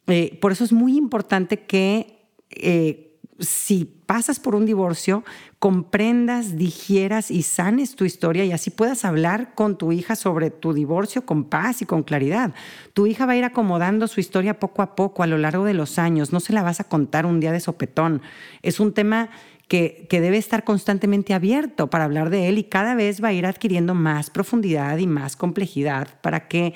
Eh, 0.06 0.38
por 0.40 0.52
eso 0.52 0.62
es 0.62 0.72
muy 0.72 0.96
importante 0.96 1.64
que 1.64 2.28
eh, 2.50 3.07
si 3.38 3.85
pasas 3.85 4.40
por 4.40 4.54
un 4.54 4.66
divorcio, 4.66 5.25
comprendas, 5.59 6.57
digieras 6.57 7.30
y 7.30 7.42
sanes 7.42 7.95
tu 7.95 8.04
historia 8.04 8.45
y 8.45 8.52
así 8.52 8.71
puedas 8.71 9.04
hablar 9.04 9.54
con 9.54 9.78
tu 9.78 9.92
hija 9.92 10.16
sobre 10.16 10.50
tu 10.50 10.73
divorcio 10.73 11.25
con 11.25 11.45
paz 11.45 11.83
y 11.83 11.87
con 11.87 12.02
claridad. 12.02 12.54
Tu 12.95 13.07
hija 13.07 13.26
va 13.26 13.33
a 13.33 13.37
ir 13.37 13.45
acomodando 13.45 14.09
su 14.09 14.21
historia 14.21 14.59
poco 14.59 14.83
a 14.83 14.97
poco 14.97 15.23
a 15.23 15.26
lo 15.26 15.38
largo 15.38 15.64
de 15.64 15.75
los 15.75 15.99
años, 15.99 16.33
no 16.33 16.40
se 16.40 16.52
la 16.52 16.62
vas 16.62 16.80
a 16.80 16.85
contar 16.85 17.26
un 17.26 17.38
día 17.38 17.52
de 17.52 17.61
sopetón. 17.61 18.23
Es 18.62 18.80
un 18.80 18.92
tema 18.92 19.30
que, 19.68 20.07
que, 20.09 20.21
debe 20.21 20.38
estar 20.38 20.64
constantemente 20.64 21.35
abierto 21.35 21.90
para 21.90 22.04
hablar 22.04 22.30
de 22.30 22.49
él 22.49 22.59
y 22.59 22.64
cada 22.64 22.95
vez 22.95 23.23
va 23.23 23.28
a 23.28 23.33
ir 23.33 23.47
adquiriendo 23.47 23.95
más 23.95 24.30
profundidad 24.30 24.97
y 24.99 25.07
más 25.07 25.37
complejidad 25.37 26.09
para 26.23 26.49
que 26.49 26.75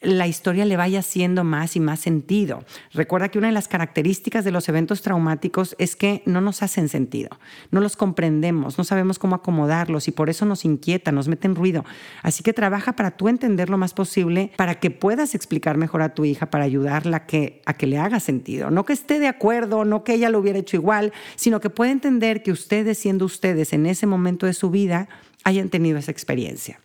la 0.00 0.28
historia 0.28 0.64
le 0.64 0.76
vaya 0.76 1.00
haciendo 1.00 1.42
más 1.42 1.74
y 1.74 1.80
más 1.80 1.98
sentido. 1.98 2.64
Recuerda 2.92 3.30
que 3.30 3.38
una 3.38 3.48
de 3.48 3.52
las 3.52 3.66
características 3.66 4.44
de 4.44 4.52
los 4.52 4.68
eventos 4.68 5.02
traumáticos 5.02 5.74
es 5.78 5.96
que 5.96 6.22
no 6.24 6.40
nos 6.40 6.62
hacen 6.62 6.88
sentido, 6.88 7.30
no 7.72 7.80
los 7.80 7.96
comprendemos, 7.96 8.78
no 8.78 8.84
sabemos 8.84 9.18
cómo 9.18 9.34
acomodarlos 9.34 10.06
y 10.06 10.12
por 10.12 10.30
eso 10.30 10.44
nos 10.44 10.64
inquieta, 10.64 11.10
nos 11.10 11.26
meten 11.26 11.56
ruido. 11.56 11.84
Así 12.22 12.44
que 12.44 12.52
trabaja 12.52 12.94
para 12.94 13.12
tú 13.12 13.28
entender 13.28 13.70
lo 13.70 13.78
más 13.78 13.92
posible, 13.92 14.52
para 14.56 14.78
que 14.78 14.90
puedas 14.90 15.34
explicar 15.34 15.76
mejor 15.76 16.02
a 16.02 16.14
tu 16.14 16.24
hija, 16.24 16.46
para 16.46 16.64
ayudarla 16.64 17.18
a 17.18 17.26
que, 17.26 17.62
a 17.66 17.74
que 17.74 17.86
le 17.86 17.98
haga 17.98 18.20
sentido. 18.20 18.70
No 18.70 18.84
que 18.84 18.92
esté 18.92 19.18
de 19.18 19.26
acuerdo, 19.26 19.84
no 19.84 20.04
que 20.04 20.14
ella 20.14 20.30
lo 20.30 20.38
hubiera 20.38 20.60
hecho 20.60 20.76
igual, 20.76 21.12
sino 21.34 21.60
que 21.60 21.70
pueda 21.70 21.90
entender 21.90 22.42
que 22.42 22.52
ustedes, 22.52 22.98
siendo 22.98 23.24
ustedes 23.24 23.72
en 23.72 23.86
ese 23.86 24.06
momento 24.06 24.46
de 24.46 24.54
su 24.54 24.70
vida, 24.70 25.08
hayan 25.42 25.70
tenido 25.70 25.98
esa 25.98 26.12
experiencia. 26.12 26.78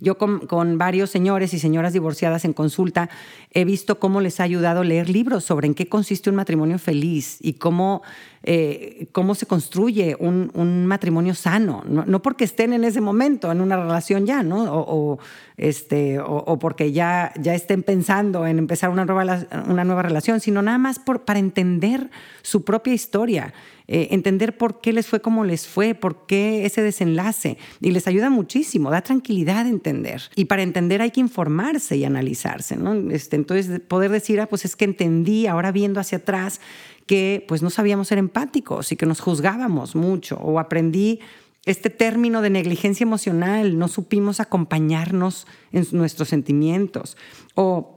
Yo 0.00 0.18
con, 0.18 0.76
varios 0.76 1.10
señores 1.10 1.54
y 1.54 1.60
señoras 1.60 1.92
divorciadas 1.92 2.44
en 2.44 2.52
consulta 2.52 3.08
he 3.50 3.64
visto 3.64 4.00
cómo 4.00 4.20
les 4.20 4.40
ha 4.40 4.42
ayudado 4.42 4.82
leer 4.82 5.08
libros 5.08 5.44
sobre 5.44 5.68
en 5.68 5.74
qué 5.74 5.88
consiste 5.88 6.30
un 6.30 6.36
matrimonio 6.36 6.80
feliz 6.80 7.38
y 7.40 7.54
cómo, 7.54 8.02
eh, 8.46 9.06
cómo 9.12 9.34
se 9.34 9.46
construye 9.46 10.16
un, 10.18 10.86
matrimonio 10.86 11.34
sano. 11.34 11.82
No, 11.86 12.20
porque 12.20 12.44
estén 12.44 12.74
en 12.74 12.84
ese 12.84 13.00
momento 13.00 13.50
en 13.50 13.62
una 13.62 13.76
relación 13.76 14.26
ya, 14.26 14.42
¿no? 14.42 14.64
O, 14.70 15.18
este, 15.56 16.18
o, 16.20 16.58
porque 16.58 16.92
ya, 16.92 17.32
ya 17.40 17.54
estén 17.54 17.82
pensando 17.82 18.46
en 18.46 18.58
empezar 18.58 18.90
una 18.90 19.06
nueva, 19.06 19.46
una 19.66 19.84
nueva 19.84 20.02
relación, 20.02 20.40
sino 20.40 20.60
nada 20.60 20.76
más 20.76 20.98
por, 20.98 21.24
para 21.24 21.38
entender 21.38 22.10
su 22.42 22.64
propia 22.64 22.92
historia 22.92 23.54
eh, 23.86 24.08
entender 24.12 24.56
por 24.56 24.80
qué 24.80 24.94
les 24.94 25.06
fue 25.06 25.20
como 25.20 25.44
les 25.44 25.66
fue, 25.66 25.94
por 25.94 26.24
qué 26.26 26.64
ese 26.64 26.80
desenlace. 26.80 27.58
Y 27.80 27.90
les 27.90 28.06
ayuda 28.06 28.30
muchísimo, 28.30 28.90
da 28.90 29.02
tranquilidad 29.02 29.66
entender. 29.66 30.22
Y 30.36 30.46
para 30.46 30.62
entender 30.62 31.02
hay 31.02 31.10
que 31.10 31.20
informarse 31.20 31.96
y 31.96 32.04
analizarse. 32.04 32.76
¿no? 32.76 33.10
Este, 33.10 33.36
entonces, 33.36 33.80
poder 33.80 34.10
decir, 34.10 34.40
ah, 34.40 34.46
pues 34.46 34.64
es 34.64 34.74
que 34.74 34.86
entendí 34.86 35.46
ahora 35.46 35.70
viendo 35.70 36.00
hacia 36.00 36.18
atrás 36.18 36.60
que 37.06 37.44
pues 37.48 37.62
no 37.62 37.70
sabíamos 37.70 38.08
ser 38.08 38.18
empáticos 38.18 38.92
y 38.92 38.96
que 38.96 39.06
nos 39.06 39.20
juzgábamos 39.20 39.94
mucho 39.94 40.36
o 40.36 40.58
aprendí 40.58 41.20
este 41.66 41.88
término 41.88 42.42
de 42.42 42.50
negligencia 42.50 43.04
emocional, 43.04 43.78
no 43.78 43.88
supimos 43.88 44.38
acompañarnos 44.40 45.46
en 45.72 45.86
nuestros 45.92 46.28
sentimientos 46.28 47.16
o 47.54 47.93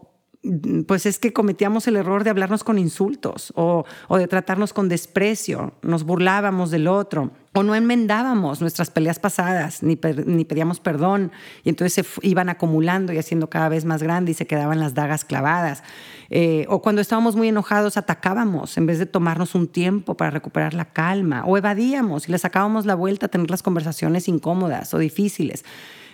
pues 0.87 1.05
es 1.05 1.19
que 1.19 1.33
cometíamos 1.33 1.87
el 1.87 1.95
error 1.95 2.23
de 2.23 2.29
hablarnos 2.29 2.63
con 2.63 2.77
insultos 2.77 3.51
o, 3.55 3.85
de 4.09 4.27
tratarnos 4.27 4.73
con 4.73 4.89
desprecio, 4.89 5.73
nos 5.81 6.03
burlábamos 6.03 6.71
del 6.71 6.87
otro 6.87 7.31
o 7.53 7.63
no 7.63 7.73
enmendábamos 7.75 8.61
nuestras 8.61 8.91
peleas 8.91 9.19
pasadas 9.19 9.81
ni, 9.81 9.95
pedíamos 9.95 10.79
perdón 10.79 11.31
y 11.63 11.69
entonces 11.69 11.93
se 11.93 12.27
iban 12.27 12.49
acumulando 12.49 13.13
y 13.13 13.17
haciendo 13.17 13.49
cada 13.49 13.69
vez 13.69 13.85
más 13.85 14.03
grande 14.03 14.31
y 14.31 14.33
se 14.35 14.45
quedaban 14.45 14.79
las 14.79 14.93
dagas 14.93 15.25
clavadas. 15.25 15.83
Eh, 16.29 16.65
o 16.69 16.81
cuando 16.81 17.01
estábamos 17.01 17.35
muy 17.35 17.47
enojados 17.47 17.97
atacábamos 17.97 18.77
en 18.77 18.85
vez 18.85 18.99
de 18.99 19.05
tomarnos 19.05 19.55
un 19.55 19.67
tiempo 19.67 20.15
para 20.15 20.29
recuperar 20.29 20.73
la 20.73 20.85
calma 20.85 21.45
o 21.45 21.57
evadíamos 21.57 22.27
y 22.27 22.31
le 22.31 22.37
sacábamos 22.37 22.85
la 22.85 22.95
vuelta 22.95 23.25
a 23.25 23.29
tener 23.29 23.49
las 23.49 23.63
conversaciones 23.63 24.27
incómodas 24.27 24.93
o 24.93 24.97
difíciles. 24.99 25.63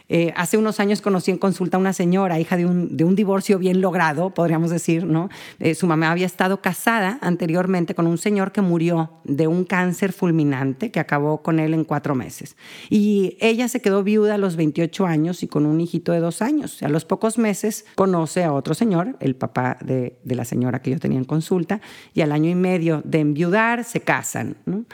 Eh, 0.10 0.34
hace 0.36 0.58
unos 0.58 0.80
años 0.80 1.02
conocí 1.02 1.32
en 1.32 1.38
consulta 1.38 1.78
a 1.78 1.80
una 1.80 1.94
señora, 1.94 2.40
hija 2.40 2.58
de 2.58 2.66
un, 2.66 3.16
divorcio 3.16 3.60
bien 3.60 3.82
logrado, 3.82 4.32
podríamos 4.32 4.70
decir, 4.70 5.06
¿no? 5.06 5.30
Eh, 5.60 5.76
su 5.76 5.88
mamá 5.88 6.12
había 6.12 6.26
estado 6.26 6.62
casada 6.62 7.20
anteriormente 7.22 7.96
con 7.96 8.08
un 8.08 8.18
señor 8.18 8.52
que 8.52 8.62
murió 8.62 9.12
de 9.24 9.48
un 9.48 9.66
cáncer 9.66 10.14
fulminante 10.14 10.92
que 10.92 11.00
acabó 11.00 11.42
con 11.42 11.60
él 11.60 11.74
en 11.74 11.84
cuatro 11.84 12.16
meses. 12.16 12.56
Y 12.90 13.38
ella 13.40 13.68
se 13.68 13.82
quedó 13.82 14.04
viuda 14.04 14.36
a 14.36 14.38
los 14.38 14.56
28 14.56 15.06
años 15.06 15.44
y 15.44 15.48
con 15.48 15.66
un 15.66 15.80
hijito 15.80 16.12
de 16.12 16.20
dos 16.20 16.42
años. 16.42 16.82
A 16.84 16.90
los 16.90 17.06
pocos 17.06 17.38
meses 17.38 17.86
conoce 17.96 18.44
a 18.44 18.54
otro 18.54 18.74
señor, 18.74 19.16
el 19.20 19.36
papá 19.36 19.78
de, 19.82 20.20
de 20.24 20.36
la 20.36 20.46
señora 20.46 20.82
que 20.82 20.92
yo 20.92 21.00
tenía 21.00 21.20
en 21.20 21.26
consulta, 21.26 21.82
y 22.14 22.22
al 22.22 22.32
año 22.32 22.50
y 22.50 22.56
medio 22.56 23.02
de 23.06 23.20
enviudar 23.20 23.84
se 23.84 24.02
casan. 24.02 24.58
¿no? 24.66 24.86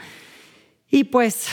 Y 0.90 1.04
pues 1.04 1.46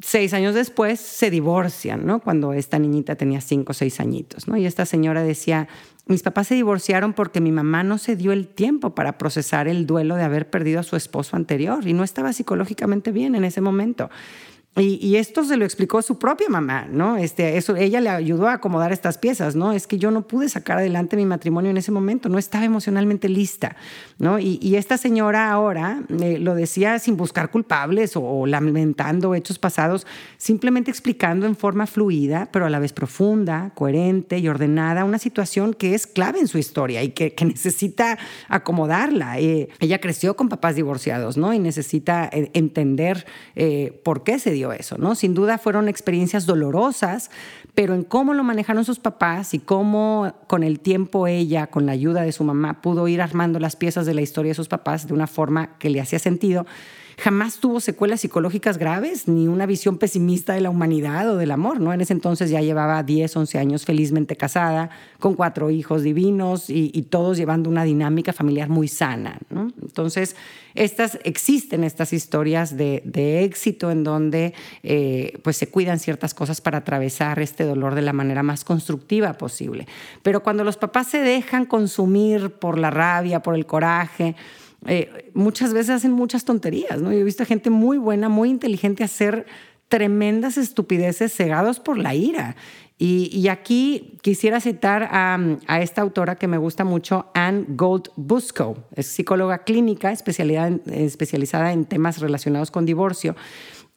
seis 0.00 0.32
años 0.34 0.54
después 0.54 1.00
se 1.00 1.30
divorcian, 1.30 2.06
¿no? 2.06 2.20
Cuando 2.20 2.52
esta 2.52 2.78
niñita 2.78 3.16
tenía 3.16 3.40
cinco 3.40 3.72
o 3.72 3.74
seis 3.74 4.00
añitos, 4.00 4.48
¿no? 4.48 4.56
Y 4.56 4.66
esta 4.66 4.86
señora 4.86 5.22
decía, 5.22 5.68
mis 6.06 6.22
papás 6.22 6.48
se 6.48 6.54
divorciaron 6.54 7.12
porque 7.12 7.40
mi 7.40 7.52
mamá 7.52 7.82
no 7.82 7.98
se 7.98 8.16
dio 8.16 8.32
el 8.32 8.46
tiempo 8.46 8.94
para 8.94 9.18
procesar 9.18 9.68
el 9.68 9.86
duelo 9.86 10.16
de 10.16 10.22
haber 10.22 10.48
perdido 10.50 10.80
a 10.80 10.84
su 10.84 10.96
esposo 10.96 11.36
anterior 11.36 11.86
y 11.86 11.92
no 11.92 12.04
estaba 12.04 12.32
psicológicamente 12.32 13.10
bien 13.10 13.34
en 13.34 13.44
ese 13.44 13.60
momento. 13.60 14.10
Y, 14.78 15.16
esto 15.16 15.42
se 15.42 15.56
lo 15.56 15.64
explicó 15.64 16.02
su 16.02 16.18
propia 16.18 16.50
mamá, 16.50 16.86
¿no? 16.90 17.16
Este, 17.16 17.56
eso, 17.56 17.76
ella 17.76 17.98
le 18.02 18.10
ayudó 18.10 18.46
a 18.46 18.54
acomodar 18.54 18.92
estas 18.92 19.16
piezas, 19.16 19.56
¿no? 19.56 19.72
Es 19.72 19.86
que 19.86 19.96
yo 19.96 20.10
no 20.10 20.26
pude 20.26 20.50
sacar 20.50 20.76
adelante 20.76 21.16
mi 21.16 21.24
matrimonio 21.24 21.70
en 21.70 21.78
ese 21.78 21.92
momento, 21.92 22.28
no 22.28 22.38
estaba 22.38 22.66
emocionalmente 22.66 23.30
lista, 23.30 23.76
¿no? 24.18 24.38
Y, 24.38 24.76
esta 24.76 24.98
señora 24.98 25.50
ahora 25.50 26.02
eh, 26.20 26.38
lo 26.38 26.54
decía 26.54 26.98
sin 26.98 27.16
buscar 27.16 27.50
culpables 27.50 28.12
o, 28.16 28.44
lamentando 28.44 29.34
hechos 29.34 29.58
pasados, 29.58 30.06
simplemente 30.36 30.90
explicando 30.90 31.46
en 31.46 31.56
forma 31.56 31.86
fluida, 31.86 32.50
pero 32.52 32.66
a 32.66 32.70
la 32.70 32.78
vez 32.78 32.92
profunda, 32.92 33.72
coherente 33.74 34.36
y 34.36 34.46
ordenada, 34.46 35.06
una 35.06 35.18
situación 35.18 35.72
que 35.72 35.94
es 35.94 36.06
clave 36.06 36.40
en 36.40 36.48
su 36.48 36.58
historia 36.58 37.02
y 37.02 37.10
que, 37.12 37.34
necesita 37.46 38.18
acomodarla. 38.48 39.40
Eh, 39.40 39.68
ella 39.80 40.00
creció 40.02 40.36
con 40.36 40.50
papás 40.50 40.74
divorciados, 40.76 41.38
¿no? 41.38 41.54
Y 41.54 41.58
necesita 41.58 42.28
eh, 42.30 42.50
entender 42.52 43.24
por 44.02 44.22
qué 44.22 44.38
se 44.38 44.50
dio 44.50 44.65
eso, 44.72 44.98
¿no? 44.98 45.14
Sin 45.14 45.34
duda 45.34 45.58
fueron 45.58 45.88
experiencias 45.88 46.46
dolorosas, 46.46 47.30
pero 47.74 47.94
en 47.94 48.04
cómo 48.04 48.34
lo 48.34 48.44
manejaron 48.44 48.84
sus 48.84 48.98
papás 48.98 49.54
y 49.54 49.58
cómo 49.58 50.34
con 50.46 50.62
el 50.62 50.80
tiempo 50.80 51.26
ella, 51.26 51.66
con 51.66 51.86
la 51.86 51.92
ayuda 51.92 52.22
de 52.22 52.32
su 52.32 52.44
mamá, 52.44 52.80
pudo 52.80 53.08
ir 53.08 53.22
armando 53.22 53.58
las 53.58 53.76
piezas 53.76 54.06
de 54.06 54.14
la 54.14 54.22
historia 54.22 54.50
de 54.50 54.54
sus 54.54 54.68
papás 54.68 55.06
de 55.06 55.14
una 55.14 55.26
forma 55.26 55.78
que 55.78 55.90
le 55.90 56.00
hacía 56.00 56.18
sentido 56.18 56.66
jamás 57.18 57.58
tuvo 57.58 57.80
secuelas 57.80 58.20
psicológicas 58.20 58.76
graves 58.76 59.26
ni 59.26 59.48
una 59.48 59.64
visión 59.64 59.96
pesimista 59.96 60.52
de 60.52 60.60
la 60.60 60.68
humanidad 60.68 61.30
o 61.30 61.36
del 61.36 61.50
amor, 61.50 61.80
¿no? 61.80 61.92
En 61.92 62.00
ese 62.02 62.12
entonces 62.12 62.50
ya 62.50 62.60
llevaba 62.60 63.02
10, 63.02 63.34
11 63.36 63.58
años 63.58 63.84
felizmente 63.86 64.36
casada, 64.36 64.90
con 65.18 65.34
cuatro 65.34 65.70
hijos 65.70 66.02
divinos 66.02 66.68
y, 66.68 66.90
todos 67.06 67.36
llevando 67.36 67.70
una 67.70 67.84
dinámica 67.84 68.32
familiar 68.32 68.68
muy 68.68 68.88
sana, 68.88 69.38
¿no? 69.48 69.72
Entonces, 69.80 70.36
estas, 70.74 71.18
existen 71.24 71.84
estas 71.84 72.12
historias 72.12 72.76
de, 72.76 73.44
éxito 73.44 73.90
en 73.90 74.04
donde 74.04 74.54
eh, 74.82 75.38
pues 75.42 75.56
se 75.56 75.68
cuidan 75.68 75.98
ciertas 75.98 76.34
cosas 76.34 76.60
para 76.60 76.78
atravesar 76.78 77.38
este 77.38 77.64
dolor 77.64 77.94
de 77.94 78.02
la 78.02 78.12
manera 78.12 78.42
más 78.42 78.64
constructiva 78.64 79.34
posible. 79.34 79.86
Pero 80.22 80.42
cuando 80.42 80.64
los 80.64 80.76
papás 80.76 81.08
se 81.08 81.20
dejan 81.20 81.64
consumir 81.64 82.50
por 82.50 82.78
la 82.78 82.90
rabia, 82.90 83.40
por 83.40 83.54
el 83.54 83.64
coraje, 83.64 84.34
eh, 84.86 85.30
muchas 85.34 85.72
veces 85.72 85.90
hacen 85.90 86.12
muchas 86.12 86.44
tonterías. 86.44 87.00
Yo 87.00 87.10
he 87.10 87.24
visto 87.24 87.44
gente 87.44 87.70
muy 87.70 87.98
buena, 87.98 88.28
muy 88.28 88.50
inteligente 88.50 89.04
hacer 89.04 89.46
tremendas 89.88 90.56
estupideces 90.56 91.32
cegados 91.32 91.80
por 91.80 91.98
la 91.98 92.14
ira. 92.14 92.56
Y, 92.98 93.48
aquí 93.48 94.16
quisiera 94.22 94.58
citar 94.58 95.10
a, 95.12 95.38
esta 95.80 96.00
autora 96.00 96.36
que 96.36 96.48
me 96.48 96.56
gusta 96.56 96.82
mucho, 96.82 97.26
Anne 97.34 97.66
Gold 97.68 98.08
Busco, 98.16 98.78
es 98.94 99.06
psicóloga 99.06 99.64
clínica 99.64 100.12
especializada 100.12 101.72
en 101.72 101.84
temas 101.84 102.20
relacionados 102.20 102.70
con 102.70 102.86
divorcio. 102.86 103.36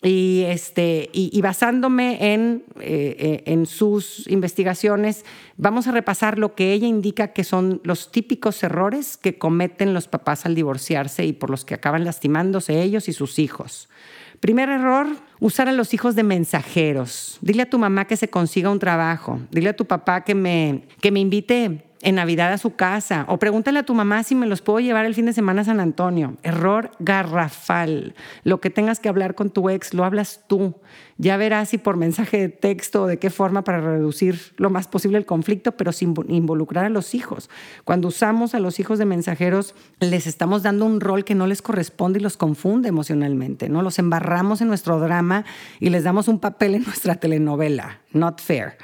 Y, 0.01 0.43
este, 0.47 1.09
y, 1.11 1.41
basándome 1.41 2.33
en, 2.33 2.63
eh, 2.79 3.17
eh, 3.19 3.43
en 3.47 3.65
sus 3.65 4.25
investigaciones, 4.27 5.25
vamos 5.57 5.87
a 5.87 5.91
repasar 5.91 6.39
lo 6.39 6.55
que 6.55 6.71
ella 6.71 6.87
indica 6.87 7.33
que 7.33 7.43
son 7.43 7.81
los 7.83 8.09
típicos 8.09 8.63
errores 8.63 9.17
que 9.17 9.37
cometen 9.37 9.93
los 9.93 10.07
papás 10.07 10.45
al 10.45 10.55
divorciarse 10.55 11.25
y 11.25 11.33
por 11.33 11.49
los 11.49 11.65
que 11.65 11.73
acaban 11.73 12.05
lastimándose 12.05 12.81
ellos 12.81 13.09
y 13.09 13.13
sus 13.13 13.39
hijos. 13.39 13.89
Primer 14.39 14.69
error, 14.69 15.07
usar 15.41 15.67
a 15.67 15.73
los 15.73 15.93
hijos 15.93 16.15
de 16.15 16.23
mensajeros. 16.23 17.37
Dile 17.41 17.63
a 17.63 17.69
tu 17.69 17.77
mamá 17.77 18.05
que 18.05 18.15
se 18.15 18.29
consiga 18.29 18.69
un 18.69 18.79
trabajo. 18.79 19.41
Dile 19.51 19.71
a 19.71 19.75
tu 19.75 19.83
papá 19.83 20.23
que 20.23 20.33
me, 20.33 20.83
que 21.01 21.11
me 21.11 21.19
invite 21.19 21.88
en 22.01 22.15
Navidad 22.15 22.53
a 22.53 22.57
su 22.57 22.75
casa 22.75 23.25
o 23.27 23.37
pregúntale 23.37 23.79
a 23.79 23.83
tu 23.83 23.93
mamá 23.93 24.23
si 24.23 24.35
me 24.35 24.47
los 24.47 24.61
puedo 24.61 24.79
llevar 24.79 25.05
el 25.05 25.15
fin 25.15 25.25
de 25.25 25.33
semana 25.33 25.61
a 25.61 25.65
San 25.65 25.79
Antonio. 25.79 26.37
Error 26.43 26.91
garrafal. 26.99 28.15
Lo 28.43 28.61
que 28.61 28.69
tengas 28.69 28.99
que 28.99 29.09
hablar 29.09 29.35
con 29.35 29.49
tu 29.49 29.69
ex 29.69 29.93
lo 29.93 30.05
hablas 30.05 30.41
tú. 30.47 30.75
Ya 31.17 31.35
verás 31.35 31.69
si 31.69 31.77
por 31.77 31.97
mensaje 31.97 32.37
de 32.37 32.49
texto 32.49 33.03
o 33.03 33.07
de 33.07 33.19
qué 33.19 33.29
forma 33.29 33.65
para 33.65 33.81
reducir 33.81 34.39
lo 34.55 34.69
más 34.69 34.87
posible 34.87 35.17
el 35.17 35.25
conflicto, 35.25 35.73
pero 35.73 35.91
sin 35.91 36.15
involucrar 36.29 36.85
a 36.85 36.89
los 36.89 37.13
hijos. 37.13 37.49
Cuando 37.83 38.07
usamos 38.07 38.55
a 38.55 38.59
los 38.59 38.79
hijos 38.79 38.99
de 38.99 39.05
mensajeros, 39.05 39.75
les 39.99 40.27
estamos 40.27 40.63
dando 40.63 40.85
un 40.85 41.01
rol 41.01 41.25
que 41.25 41.35
no 41.35 41.47
les 41.47 41.61
corresponde 41.61 42.19
y 42.19 42.21
los 42.21 42.37
confunde 42.37 42.87
emocionalmente, 42.87 43.67
¿no? 43.67 43.81
Los 43.81 43.99
embarramos 43.99 44.61
en 44.61 44.69
nuestro 44.69 44.99
drama 44.99 45.43
y 45.81 45.89
les 45.89 46.05
damos 46.05 46.29
un 46.29 46.39
papel 46.39 46.75
en 46.75 46.83
nuestra 46.83 47.15
telenovela. 47.15 47.99
Not 48.13 48.39
fair. 48.39 48.77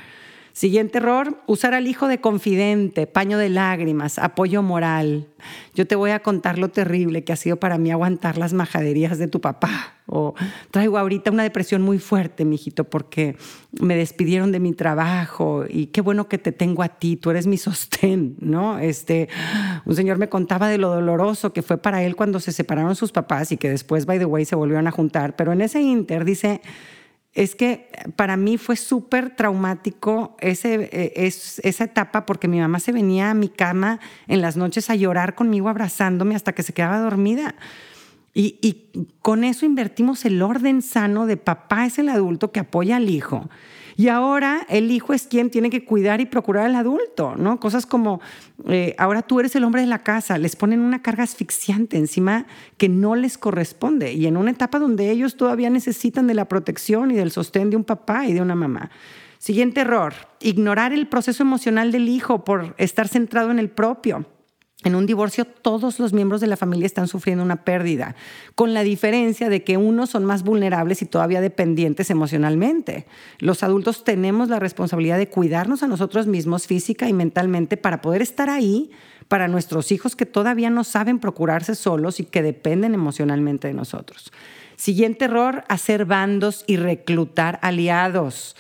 Siguiente 0.55 0.99
error, 0.99 1.37
usar 1.47 1.73
al 1.73 1.85
hijo 1.85 2.07
de 2.07 2.21
confidente, 2.21 3.07
paño 3.07 3.37
de 3.37 3.49
lágrimas, 3.49 4.17
apoyo 4.17 4.63
moral. 4.63 5.27
Yo 5.73 5.85
te 5.85 5.97
voy 5.97 6.11
a 6.11 6.21
contar 6.21 6.57
lo 6.57 6.69
terrible 6.69 7.25
que 7.25 7.33
ha 7.33 7.35
sido 7.35 7.57
para 7.57 7.77
mí 7.77 7.91
aguantar 7.91 8.37
las 8.37 8.53
majaderías 8.53 9.17
de 9.17 9.27
tu 9.27 9.41
papá. 9.41 9.95
O 10.05 10.33
traigo 10.71 10.97
ahorita 10.97 11.29
una 11.29 11.43
depresión 11.43 11.81
muy 11.81 11.99
fuerte, 11.99 12.45
mijito, 12.45 12.85
porque 12.85 13.35
me 13.81 13.97
despidieron 13.97 14.53
de 14.53 14.61
mi 14.61 14.71
trabajo 14.71 15.65
y 15.67 15.87
qué 15.87 15.99
bueno 15.99 16.29
que 16.29 16.37
te 16.37 16.53
tengo 16.53 16.83
a 16.83 16.87
ti, 16.87 17.17
tú 17.17 17.31
eres 17.31 17.47
mi 17.47 17.57
sostén, 17.57 18.37
¿no? 18.39 18.79
Este, 18.79 19.27
un 19.83 19.93
señor 19.93 20.19
me 20.19 20.29
contaba 20.29 20.69
de 20.69 20.77
lo 20.77 20.87
doloroso 20.89 21.51
que 21.51 21.63
fue 21.63 21.79
para 21.79 22.01
él 22.01 22.15
cuando 22.15 22.39
se 22.39 22.53
separaron 22.53 22.95
sus 22.95 23.11
papás 23.11 23.51
y 23.51 23.57
que 23.57 23.69
después, 23.69 24.05
by 24.05 24.19
the 24.19 24.25
way, 24.25 24.45
se 24.45 24.55
volvieron 24.55 24.87
a 24.87 24.91
juntar, 24.91 25.35
pero 25.35 25.51
en 25.51 25.59
ese 25.59 25.81
inter 25.81 26.23
dice 26.23 26.61
es 27.35 27.53
que 27.53 27.89
para 28.15 28.37
mí 28.37 28.57
fue 28.57 28.77
súper 28.77 29.35
traumático 29.35 30.37
ese, 30.39 30.89
eh, 30.91 31.13
es, 31.15 31.59
esa 31.59 31.83
etapa 31.83 32.25
porque 32.25 32.47
mi 32.47 32.59
mamá 32.59 32.79
se 32.79 32.93
venía 32.93 33.29
a 33.29 33.33
mi 33.33 33.49
cama 33.49 33.99
en 34.27 34.41
las 34.41 34.55
noches 34.55 34.89
a 34.89 34.95
llorar 34.95 35.35
conmigo 35.35 35.67
abrazándome 35.67 36.35
hasta 36.35 36.53
que 36.53 36.63
se 36.63 36.73
quedaba 36.73 36.99
dormida. 36.99 37.55
Y, 38.33 38.57
y 38.61 39.07
con 39.21 39.43
eso 39.43 39.65
invertimos 39.65 40.25
el 40.25 40.41
orden 40.41 40.81
sano 40.81 41.25
de 41.25 41.37
papá 41.37 41.85
es 41.85 41.99
el 41.99 42.09
adulto 42.09 42.51
que 42.51 42.61
apoya 42.61 42.95
al 42.95 43.09
hijo 43.09 43.49
y 43.97 44.09
ahora 44.09 44.65
el 44.69 44.91
hijo 44.91 45.13
es 45.13 45.27
quien 45.27 45.49
tiene 45.49 45.69
que 45.69 45.85
cuidar 45.85 46.19
y 46.19 46.25
procurar 46.25 46.65
al 46.65 46.75
adulto, 46.75 47.35
¿no? 47.37 47.59
Cosas 47.59 47.85
como, 47.85 48.19
eh, 48.67 48.93
ahora 48.97 49.21
tú 49.21 49.39
eres 49.39 49.55
el 49.55 49.63
hombre 49.63 49.81
de 49.81 49.87
la 49.87 50.03
casa, 50.03 50.37
les 50.37 50.55
ponen 50.55 50.81
una 50.81 51.01
carga 51.01 51.23
asfixiante 51.23 51.97
encima 51.97 52.45
que 52.77 52.89
no 52.89 53.15
les 53.15 53.37
corresponde 53.37 54.13
y 54.13 54.27
en 54.27 54.37
una 54.37 54.51
etapa 54.51 54.79
donde 54.79 55.11
ellos 55.11 55.37
todavía 55.37 55.69
necesitan 55.69 56.27
de 56.27 56.33
la 56.33 56.47
protección 56.47 57.11
y 57.11 57.15
del 57.15 57.31
sostén 57.31 57.69
de 57.69 57.77
un 57.77 57.85
papá 57.85 58.25
y 58.25 58.33
de 58.33 58.41
una 58.41 58.55
mamá. 58.55 58.91
Siguiente 59.37 59.81
error, 59.81 60.13
ignorar 60.39 60.91
el 60.91 61.07
proceso 61.07 61.43
emocional 61.43 61.91
del 61.91 62.09
hijo 62.09 62.43
por 62.43 62.73
estar 62.77 63.07
centrado 63.07 63.51
en 63.51 63.59
el 63.59 63.69
propio. 63.69 64.25
En 64.83 64.93
un 64.93 65.05
divorcio 65.05 65.45
todos 65.45 65.99
los 65.99 66.13
miembros 66.13 66.41
de 66.41 66.47
la 66.47 66.57
familia 66.57 66.85
están 66.85 67.07
sufriendo 67.07 67.43
una 67.43 67.63
pérdida, 67.63 68.15
con 68.55 68.73
la 68.73 68.83
diferencia 68.83 69.49
de 69.49 69.63
que 69.63 69.77
unos 69.77 70.09
son 70.09 70.25
más 70.25 70.43
vulnerables 70.43 71.01
y 71.01 71.05
todavía 71.05 71.41
dependientes 71.41 72.09
emocionalmente. 72.09 73.07
Los 73.39 73.63
adultos 73.63 74.03
tenemos 74.03 74.49
la 74.49 74.59
responsabilidad 74.59 75.17
de 75.17 75.29
cuidarnos 75.29 75.81
a 75.81 75.87
nosotros 75.87 76.27
mismos 76.27 76.67
física 76.67 77.07
y 77.07 77.13
mentalmente 77.13 77.77
para 77.77 78.01
poder 78.01 78.21
estar 78.21 78.49
ahí 78.49 78.91
para 79.27 79.47
nuestros 79.47 79.91
hijos 79.91 80.15
que 80.15 80.25
todavía 80.25 80.69
no 80.69 80.83
saben 80.83 81.19
procurarse 81.19 81.73
solos 81.73 82.19
y 82.19 82.25
que 82.25 82.43
dependen 82.43 82.93
emocionalmente 82.93 83.67
de 83.67 83.73
nosotros. 83.73 84.31
Siguiente 84.75 85.25
error, 85.25 85.63
hacer 85.67 86.05
bandos 86.05 86.63
y 86.67 86.75
reclutar 86.75 87.59
aliados. 87.61 88.55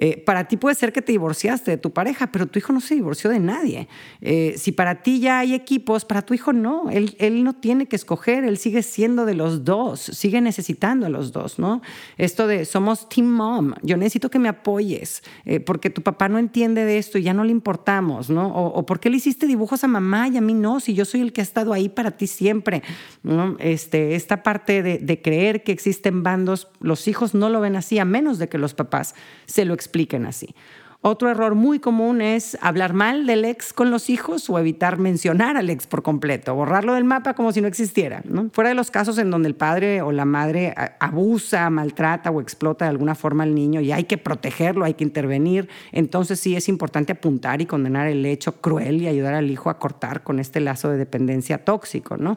Eh, 0.00 0.22
para 0.24 0.46
ti 0.46 0.56
puede 0.56 0.76
ser 0.76 0.92
que 0.92 1.02
te 1.02 1.10
divorciaste 1.10 1.72
de 1.72 1.76
tu 1.76 1.90
pareja, 1.92 2.28
pero 2.28 2.46
tu 2.46 2.60
hijo 2.60 2.72
no 2.72 2.80
se 2.80 2.94
divorció 2.94 3.30
de 3.30 3.40
nadie. 3.40 3.88
Eh, 4.20 4.54
si 4.56 4.70
para 4.70 5.02
ti 5.02 5.18
ya 5.18 5.40
hay 5.40 5.54
equipos, 5.54 6.04
para 6.04 6.22
tu 6.22 6.34
hijo 6.34 6.52
no. 6.52 6.88
Él, 6.90 7.16
él, 7.18 7.42
no 7.42 7.52
tiene 7.52 7.86
que 7.86 7.96
escoger, 7.96 8.44
él 8.44 8.58
sigue 8.58 8.84
siendo 8.84 9.26
de 9.26 9.34
los 9.34 9.64
dos, 9.64 10.00
sigue 10.00 10.40
necesitando 10.40 11.06
a 11.06 11.08
los 11.08 11.32
dos, 11.32 11.58
¿no? 11.58 11.82
Esto 12.16 12.46
de 12.46 12.64
somos 12.64 13.08
team 13.08 13.26
mom, 13.26 13.74
yo 13.82 13.96
necesito 13.96 14.30
que 14.30 14.38
me 14.38 14.48
apoyes, 14.48 15.24
eh, 15.44 15.58
porque 15.58 15.90
tu 15.90 16.02
papá 16.02 16.28
no 16.28 16.38
entiende 16.38 16.84
de 16.84 16.98
esto 16.98 17.18
y 17.18 17.24
ya 17.24 17.34
no 17.34 17.42
le 17.42 17.50
importamos, 17.50 18.30
¿no? 18.30 18.54
O, 18.54 18.66
o 18.66 18.86
por 18.86 19.00
qué 19.00 19.10
le 19.10 19.16
hiciste 19.16 19.48
dibujos 19.48 19.82
a 19.82 19.88
mamá 19.88 20.28
y 20.28 20.36
a 20.36 20.40
mí 20.40 20.54
no, 20.54 20.78
si 20.78 20.94
yo 20.94 21.04
soy 21.04 21.22
el 21.22 21.32
que 21.32 21.40
ha 21.40 21.44
estado 21.44 21.72
ahí 21.72 21.88
para 21.88 22.12
ti 22.12 22.28
siempre, 22.28 22.84
¿no? 23.24 23.56
Este, 23.58 24.14
esta 24.14 24.44
parte 24.44 24.84
de, 24.84 24.98
de 24.98 25.20
creer 25.20 25.64
que 25.64 25.72
existen 25.72 26.22
bandos, 26.22 26.68
los 26.78 27.08
hijos 27.08 27.34
no 27.34 27.48
lo 27.48 27.60
ven 27.60 27.74
así, 27.74 27.98
a 27.98 28.04
menos 28.04 28.38
de 28.38 28.48
que 28.48 28.58
los 28.58 28.74
papás 28.74 29.16
se 29.46 29.64
lo 29.64 29.74
expliquen 29.74 29.87
expliquen 29.88 30.26
así. 30.26 30.54
Otro 31.00 31.30
error 31.30 31.54
muy 31.54 31.78
común 31.78 32.20
es 32.20 32.58
hablar 32.60 32.92
mal 32.92 33.24
del 33.24 33.44
ex 33.44 33.72
con 33.72 33.92
los 33.92 34.10
hijos 34.10 34.50
o 34.50 34.58
evitar 34.58 34.98
mencionar 34.98 35.56
al 35.56 35.70
ex 35.70 35.86
por 35.86 36.02
completo, 36.02 36.56
borrarlo 36.56 36.94
del 36.94 37.04
mapa 37.04 37.34
como 37.34 37.52
si 37.52 37.60
no 37.60 37.68
existiera. 37.68 38.24
Fuera 38.50 38.70
de 38.70 38.74
los 38.74 38.90
casos 38.90 39.16
en 39.18 39.30
donde 39.30 39.46
el 39.46 39.54
padre 39.54 40.02
o 40.02 40.10
la 40.10 40.24
madre 40.24 40.74
abusa, 40.98 41.70
maltrata 41.70 42.32
o 42.32 42.40
explota 42.40 42.86
de 42.86 42.90
alguna 42.90 43.14
forma 43.14 43.44
al 43.44 43.54
niño 43.54 43.80
y 43.80 43.92
hay 43.92 44.04
que 44.04 44.18
protegerlo, 44.18 44.84
hay 44.84 44.94
que 44.94 45.04
intervenir, 45.04 45.68
entonces 45.92 46.40
sí 46.40 46.56
es 46.56 46.68
importante 46.68 47.12
apuntar 47.12 47.60
y 47.60 47.66
condenar 47.66 48.08
el 48.08 48.26
hecho 48.26 48.60
cruel 48.60 49.00
y 49.00 49.06
ayudar 49.06 49.34
al 49.34 49.52
hijo 49.52 49.70
a 49.70 49.78
cortar 49.78 50.24
con 50.24 50.40
este 50.40 50.58
lazo 50.58 50.90
de 50.90 50.96
dependencia 50.96 51.64
tóxico. 51.64 52.16
¿no? 52.16 52.36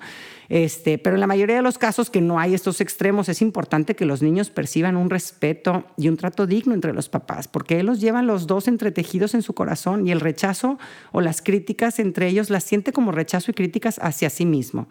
Este, 0.50 1.00
pero 1.00 1.16
en 1.16 1.22
la 1.22 1.28
mayoría 1.28 1.56
de 1.56 1.62
los 1.64 1.80
casos 1.80 2.12
que 2.12 2.22
no 2.22 2.40
hay 2.40 2.54
estos 2.54 2.80
extremos, 2.80 3.28
es 3.28 3.42
importante 3.42 3.96
que 3.96 4.06
los 4.06 4.22
niños 4.22 4.52
perciban 4.52 4.98
un 4.98 5.10
respeto 5.10 5.86
y 5.98 6.10
un 6.10 6.18
trato 6.18 6.46
digno 6.46 6.76
entre 6.76 6.94
los 6.94 7.10
papás, 7.10 7.48
porque 7.48 7.80
él 7.80 7.88
los 7.88 8.00
lleva 8.00 8.22
los 8.22 8.48
dos 8.52 8.68
entretejidos 8.68 9.34
en 9.34 9.42
su 9.42 9.54
corazón 9.54 10.06
y 10.06 10.12
el 10.12 10.20
rechazo 10.20 10.78
o 11.14 11.22
las 11.22 11.42
críticas 11.42 12.00
entre 12.00 12.28
ellos 12.28 12.50
las 12.50 12.66
siente 12.66 12.92
como 12.92 13.14
rechazo 13.14 13.52
y 13.52 13.54
críticas 13.54 13.98
hacia 14.02 14.30
sí 14.30 14.46
mismo. 14.46 14.88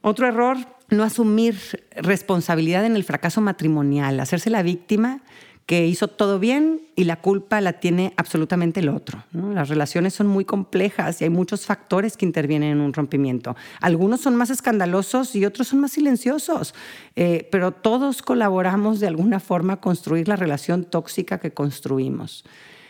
Otro 0.00 0.26
error, 0.26 0.56
no 0.88 1.04
asumir 1.04 1.84
responsabilidad 1.96 2.86
en 2.86 2.96
el 2.96 3.04
fracaso 3.04 3.42
matrimonial, 3.42 4.20
hacerse 4.20 4.48
la 4.48 4.62
víctima 4.62 5.20
que 5.68 5.86
hizo 5.86 6.08
todo 6.08 6.38
bien 6.38 6.80
y 6.96 7.04
la 7.04 7.20
culpa 7.20 7.60
la 7.60 7.74
tiene 7.74 8.14
absolutamente 8.16 8.80
el 8.80 8.88
otro. 8.88 9.22
Las 9.32 9.68
relaciones 9.68 10.14
son 10.14 10.26
muy 10.26 10.46
complejas 10.46 11.20
y 11.20 11.24
hay 11.24 11.30
muchos 11.30 11.66
factores 11.66 12.16
que 12.16 12.24
intervienen 12.24 12.70
en 12.70 12.80
un 12.80 12.94
rompimiento. 12.94 13.54
Algunos 13.82 14.22
son 14.22 14.34
más 14.34 14.48
escandalosos 14.48 15.36
y 15.36 15.44
otros 15.44 15.68
son 15.68 15.80
más 15.80 15.92
silenciosos, 15.92 16.74
eh, 17.16 17.50
pero 17.52 17.72
todos 17.72 18.22
colaboramos 18.22 18.98
de 18.98 19.08
alguna 19.08 19.40
forma 19.40 19.74
a 19.74 19.80
construir 19.82 20.26
la 20.26 20.36
relación 20.36 20.84
tóxica 20.84 21.38
que 21.38 21.50
construimos. 21.50 22.44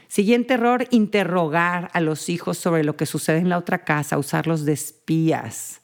Siguiente 0.08 0.54
error, 0.54 0.86
interrogar 0.90 1.90
a 1.92 2.00
los 2.00 2.30
hijos 2.30 2.56
sobre 2.56 2.82
lo 2.82 2.96
que 2.96 3.04
sucede 3.04 3.38
en 3.38 3.50
la 3.50 3.58
otra 3.58 3.84
casa, 3.84 4.18
usarlos 4.18 4.64
de 4.64 4.72
espías. 4.72 5.82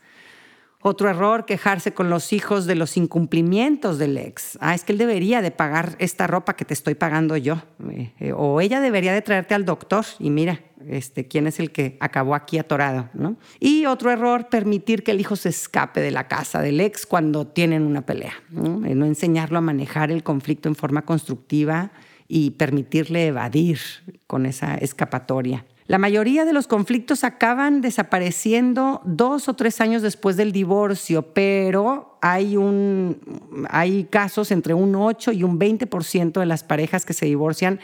Otro 0.87 1.09
error, 1.09 1.47
quejarse 1.47 1.95
con 1.95 2.11
los 2.11 2.33
hijos 2.35 2.67
de 2.67 2.75
los 2.75 2.99
incumplimientos 2.99 3.99
del 3.99 4.19
ex. 4.19 4.59
Ah, 4.61 4.75
es 4.75 4.85
que 4.85 4.93
él 4.93 4.99
debería 4.99 5.41
de 5.41 5.51
pagar 5.51 5.97
esta 5.99 6.27
ropa 6.27 6.57
que 6.57 6.67
te 6.67 6.75
estoy 6.75 6.95
pagando 6.95 7.39
yo. 7.39 7.63
Eh, 7.91 8.35
o 8.37 8.61
ella 8.61 8.81
debería 8.81 9.15
de 9.15 9.23
traerte 9.23 9.55
al 9.55 9.65
doctor 9.65 10.05
y 10.19 10.29
mira, 10.29 10.61
este, 10.87 11.27
quién 11.27 11.47
es 11.47 11.59
el 11.59 11.71
que 11.71 11.97
acabó 12.01 12.35
aquí 12.35 12.59
atorado. 12.59 13.09
¿no? 13.15 13.37
Y 13.61 13.87
otro 13.87 14.11
error, 14.11 14.49
permitir 14.51 15.05
que 15.05 15.13
el 15.13 15.21
hijo 15.21 15.37
se 15.37 15.49
escape 15.51 16.03
de 16.03 16.11
la 16.11 16.29
casa 16.29 16.61
del 16.61 16.79
ex 16.81 17.07
cuando 17.07 17.47
tienen 17.47 17.83
una 17.83 18.05
pelea. 18.05 18.35
¿no? 18.51 18.85
Eh, 18.87 18.95
no 18.95 19.07
enseñarlo 19.07 19.57
a 19.57 19.63
manejar 19.63 20.11
el 20.11 20.23
conflicto 20.23 20.69
en 20.69 20.75
forma 20.75 21.07
constructiva 21.07 21.93
y 22.29 22.51
permitirle 22.53 23.27
evadir 23.27 23.79
con 24.27 24.47
esa 24.47 24.77
escapatoria. 24.77 25.65
La 25.87 25.99
mayoría 25.99 26.47
de 26.47 26.55
los 26.55 26.67
conflictos 26.67 27.25
acaban 27.25 27.83
desapareciendo 27.83 29.03
dos 29.05 29.49
o 29.51 29.55
tres 29.55 29.83
años 29.83 30.01
después 30.01 30.37
del 30.39 30.51
divorcio, 30.51 31.35
pero 31.35 32.19
hay, 32.23 32.57
un, 32.57 33.19
hay 33.69 34.05
casos 34.05 34.51
entre 34.51 34.73
un 34.73 34.95
8 34.95 35.33
y 35.33 35.43
un 35.43 35.59
20% 35.59 36.41
de 36.41 36.47
las 36.47 36.65
parejas 36.65 37.05
que 37.05 37.13
se 37.13 37.27
divorcian 37.27 37.81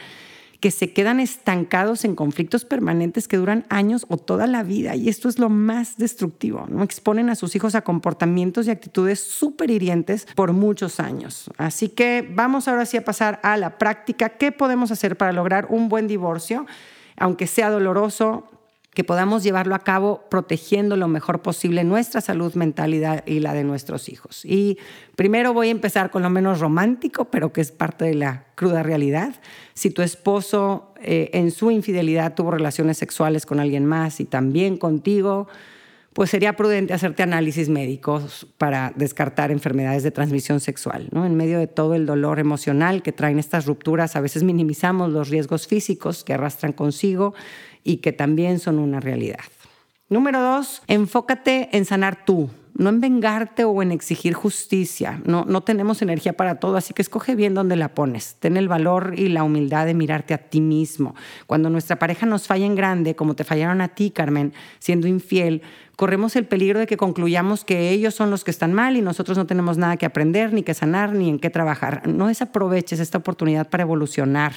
que 0.61 0.71
se 0.71 0.93
quedan 0.93 1.19
estancados 1.19 2.05
en 2.05 2.15
conflictos 2.15 2.63
permanentes 2.65 3.27
que 3.27 3.35
duran 3.35 3.65
años 3.69 4.05
o 4.09 4.17
toda 4.17 4.47
la 4.47 4.63
vida. 4.63 4.95
Y 4.95 5.09
esto 5.09 5.27
es 5.27 5.39
lo 5.39 5.49
más 5.49 5.97
destructivo. 5.97 6.67
¿no? 6.69 6.83
Exponen 6.83 7.29
a 7.29 7.35
sus 7.35 7.55
hijos 7.55 7.75
a 7.75 7.81
comportamientos 7.81 8.67
y 8.67 8.69
actitudes 8.69 9.19
súper 9.19 9.71
hirientes 9.71 10.27
por 10.35 10.53
muchos 10.53 10.99
años. 10.99 11.49
Así 11.57 11.89
que 11.89 12.25
vamos 12.33 12.67
ahora 12.67 12.85
sí 12.85 12.95
a 12.95 13.03
pasar 13.03 13.39
a 13.43 13.57
la 13.57 13.77
práctica. 13.77 14.29
¿Qué 14.29 14.51
podemos 14.51 14.91
hacer 14.91 15.17
para 15.17 15.33
lograr 15.33 15.65
un 15.69 15.89
buen 15.89 16.07
divorcio? 16.07 16.65
aunque 17.21 17.45
sea 17.45 17.69
doloroso, 17.69 18.45
que 18.93 19.05
podamos 19.05 19.43
llevarlo 19.43 19.73
a 19.73 19.79
cabo 19.79 20.25
protegiendo 20.29 20.97
lo 20.97 21.07
mejor 21.07 21.41
posible 21.41 21.83
nuestra 21.85 22.19
salud 22.19 22.53
mental 22.55 22.93
y 23.25 23.39
la 23.39 23.53
de 23.53 23.63
nuestros 23.63 24.09
hijos. 24.09 24.43
Y 24.43 24.77
primero 25.15 25.53
voy 25.53 25.69
a 25.69 25.71
empezar 25.71 26.11
con 26.11 26.23
lo 26.23 26.29
menos 26.29 26.59
romántico, 26.59 27.25
pero 27.25 27.53
que 27.53 27.61
es 27.61 27.71
parte 27.71 28.03
de 28.03 28.15
la 28.15 28.47
cruda 28.55 28.83
realidad. 28.83 29.35
Si 29.73 29.91
tu 29.91 30.01
esposo 30.01 30.93
eh, 31.01 31.29
en 31.33 31.51
su 31.51 31.71
infidelidad 31.71 32.35
tuvo 32.35 32.51
relaciones 32.51 32.97
sexuales 32.97 33.45
con 33.45 33.61
alguien 33.61 33.85
más 33.85 34.19
y 34.19 34.25
también 34.25 34.75
contigo, 34.77 35.47
pues 36.13 36.29
sería 36.29 36.57
prudente 36.57 36.93
hacerte 36.93 37.23
análisis 37.23 37.69
médicos 37.69 38.45
para 38.57 38.91
descartar 38.97 39.51
enfermedades 39.51 40.03
de 40.03 40.11
transmisión 40.11 40.59
sexual. 40.59 41.07
¿no? 41.11 41.25
En 41.25 41.35
medio 41.35 41.57
de 41.57 41.67
todo 41.67 41.95
el 41.95 42.05
dolor 42.05 42.39
emocional 42.39 43.01
que 43.01 43.13
traen 43.13 43.39
estas 43.39 43.65
rupturas, 43.65 44.17
a 44.17 44.21
veces 44.21 44.43
minimizamos 44.43 45.13
los 45.13 45.29
riesgos 45.29 45.67
físicos 45.67 46.25
que 46.25 46.33
arrastran 46.33 46.73
consigo 46.73 47.33
y 47.83 47.97
que 47.97 48.11
también 48.11 48.59
son 48.59 48.79
una 48.79 48.99
realidad. 48.99 49.39
Número 50.09 50.41
dos, 50.41 50.81
enfócate 50.87 51.69
en 51.71 51.85
sanar 51.85 52.25
tú, 52.25 52.49
no 52.73 52.89
en 52.89 52.99
vengarte 52.99 53.63
o 53.63 53.81
en 53.81 53.91
exigir 53.91 54.33
justicia. 54.33 55.21
No, 55.25 55.45
no 55.45 55.61
tenemos 55.61 56.01
energía 56.01 56.33
para 56.33 56.59
todo, 56.59 56.75
así 56.75 56.93
que 56.93 57.01
escoge 57.01 57.35
bien 57.35 57.53
dónde 57.53 57.75
la 57.75 57.93
pones. 57.93 58.35
Ten 58.39 58.57
el 58.57 58.67
valor 58.67 59.13
y 59.17 59.29
la 59.29 59.43
humildad 59.43 59.85
de 59.85 59.93
mirarte 59.93 60.33
a 60.33 60.37
ti 60.37 60.59
mismo. 60.59 61.15
Cuando 61.47 61.69
nuestra 61.69 61.97
pareja 61.97 62.25
nos 62.25 62.47
falla 62.47 62.65
en 62.65 62.75
grande, 62.75 63.15
como 63.15 63.35
te 63.35 63.43
fallaron 63.43 63.81
a 63.81 63.89
ti, 63.89 64.11
Carmen, 64.11 64.53
siendo 64.79 65.07
infiel, 65.07 65.61
corremos 65.95 66.35
el 66.35 66.45
peligro 66.45 66.79
de 66.79 66.87
que 66.87 66.97
concluyamos 66.97 67.63
que 67.63 67.89
ellos 67.89 68.15
son 68.15 68.29
los 68.31 68.43
que 68.43 68.51
están 68.51 68.73
mal 68.73 68.97
y 68.97 69.01
nosotros 69.01 69.37
no 69.37 69.45
tenemos 69.45 69.77
nada 69.77 69.97
que 69.97 70.05
aprender, 70.05 70.53
ni 70.53 70.63
que 70.63 70.73
sanar, 70.73 71.13
ni 71.13 71.29
en 71.29 71.39
qué 71.39 71.49
trabajar. 71.49 72.07
No 72.07 72.27
desaproveches 72.27 72.99
esta 72.99 73.19
oportunidad 73.19 73.69
para 73.69 73.83
evolucionar. 73.83 74.53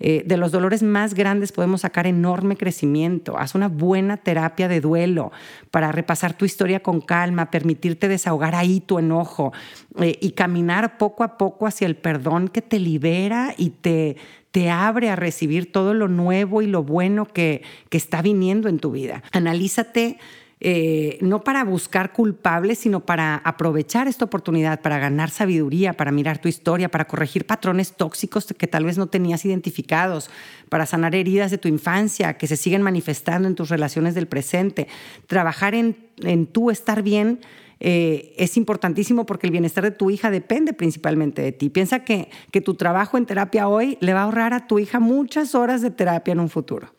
Eh, 0.00 0.22
de 0.26 0.36
los 0.36 0.52
dolores 0.52 0.82
más 0.82 1.14
grandes 1.14 1.52
podemos 1.52 1.82
sacar 1.82 2.06
enorme 2.06 2.56
crecimiento. 2.56 3.38
Haz 3.38 3.54
una 3.54 3.68
buena 3.68 4.16
terapia 4.16 4.68
de 4.68 4.80
duelo 4.80 5.32
para 5.70 5.92
repasar 5.92 6.34
tu 6.34 6.44
historia 6.44 6.80
con 6.80 7.00
calma, 7.00 7.50
permitirte 7.50 8.08
desahogar 8.08 8.54
ahí 8.54 8.80
tu 8.80 8.98
enojo 8.98 9.52
eh, 10.00 10.18
y 10.20 10.32
caminar 10.32 10.98
poco 10.98 11.24
a 11.24 11.38
poco 11.38 11.66
hacia 11.66 11.86
el 11.86 11.96
perdón 11.96 12.48
que 12.48 12.62
te 12.62 12.78
libera 12.78 13.54
y 13.56 13.70
te, 13.70 14.16
te 14.50 14.70
abre 14.70 15.10
a 15.10 15.16
recibir 15.16 15.70
todo 15.70 15.94
lo 15.94 16.08
nuevo 16.08 16.62
y 16.62 16.66
lo 16.66 16.82
bueno 16.82 17.26
que, 17.26 17.62
que 17.90 17.98
está 17.98 18.22
viniendo 18.22 18.68
en 18.68 18.78
tu 18.78 18.90
vida. 18.90 19.22
Analízate 19.32 20.18
eh, 20.60 21.18
no 21.20 21.44
para 21.44 21.62
buscar 21.62 22.12
culpables, 22.12 22.78
sino 22.78 23.00
para 23.00 23.36
aprovechar 23.36 24.08
esta 24.08 24.24
oportunidad, 24.24 24.80
para 24.80 24.98
ganar 24.98 25.30
sabiduría, 25.30 25.92
para 25.92 26.10
mirar 26.10 26.38
tu 26.38 26.48
historia, 26.48 26.88
para 26.88 27.06
corregir 27.06 27.46
patrones 27.46 27.92
tóxicos 27.92 28.46
que 28.46 28.66
tal 28.66 28.84
vez 28.84 28.98
no 28.98 29.06
tenías 29.06 29.44
identificados, 29.44 30.30
para 30.68 30.84
sanar 30.86 31.14
heridas 31.14 31.52
de 31.52 31.58
tu 31.58 31.68
infancia 31.68 32.36
que 32.38 32.48
se 32.48 32.56
siguen 32.56 32.82
manifestando 32.82 33.46
en 33.46 33.54
tus 33.54 33.68
relaciones 33.68 34.14
del 34.14 34.26
presente. 34.26 34.88
Trabajar 35.28 35.74
en, 35.74 35.96
en 36.22 36.46
tú 36.46 36.70
estar 36.70 37.02
bien. 37.02 37.40
Eh, 37.80 38.34
es 38.36 38.56
importantísimo 38.56 39.24
porque 39.24 39.46
el 39.46 39.52
bienestar 39.52 39.84
de 39.84 39.92
tu 39.92 40.10
hija 40.10 40.32
depende 40.32 40.72
principalmente 40.72 41.42
de 41.42 41.52
ti. 41.52 41.70
Piensa 41.70 42.04
que, 42.04 42.28
que 42.50 42.60
tu 42.60 42.74
trabajo 42.74 43.16
en 43.16 43.26
terapia 43.26 43.68
hoy 43.68 43.96
le 44.00 44.14
va 44.14 44.22
a 44.22 44.24
ahorrar 44.24 44.52
a 44.52 44.66
tu 44.66 44.80
hija 44.80 44.98
muchas 44.98 45.54
horas 45.54 45.80
de 45.80 45.92
terapia 45.92 46.32
en 46.32 46.40
un 46.40 46.48
futuro. 46.48 46.97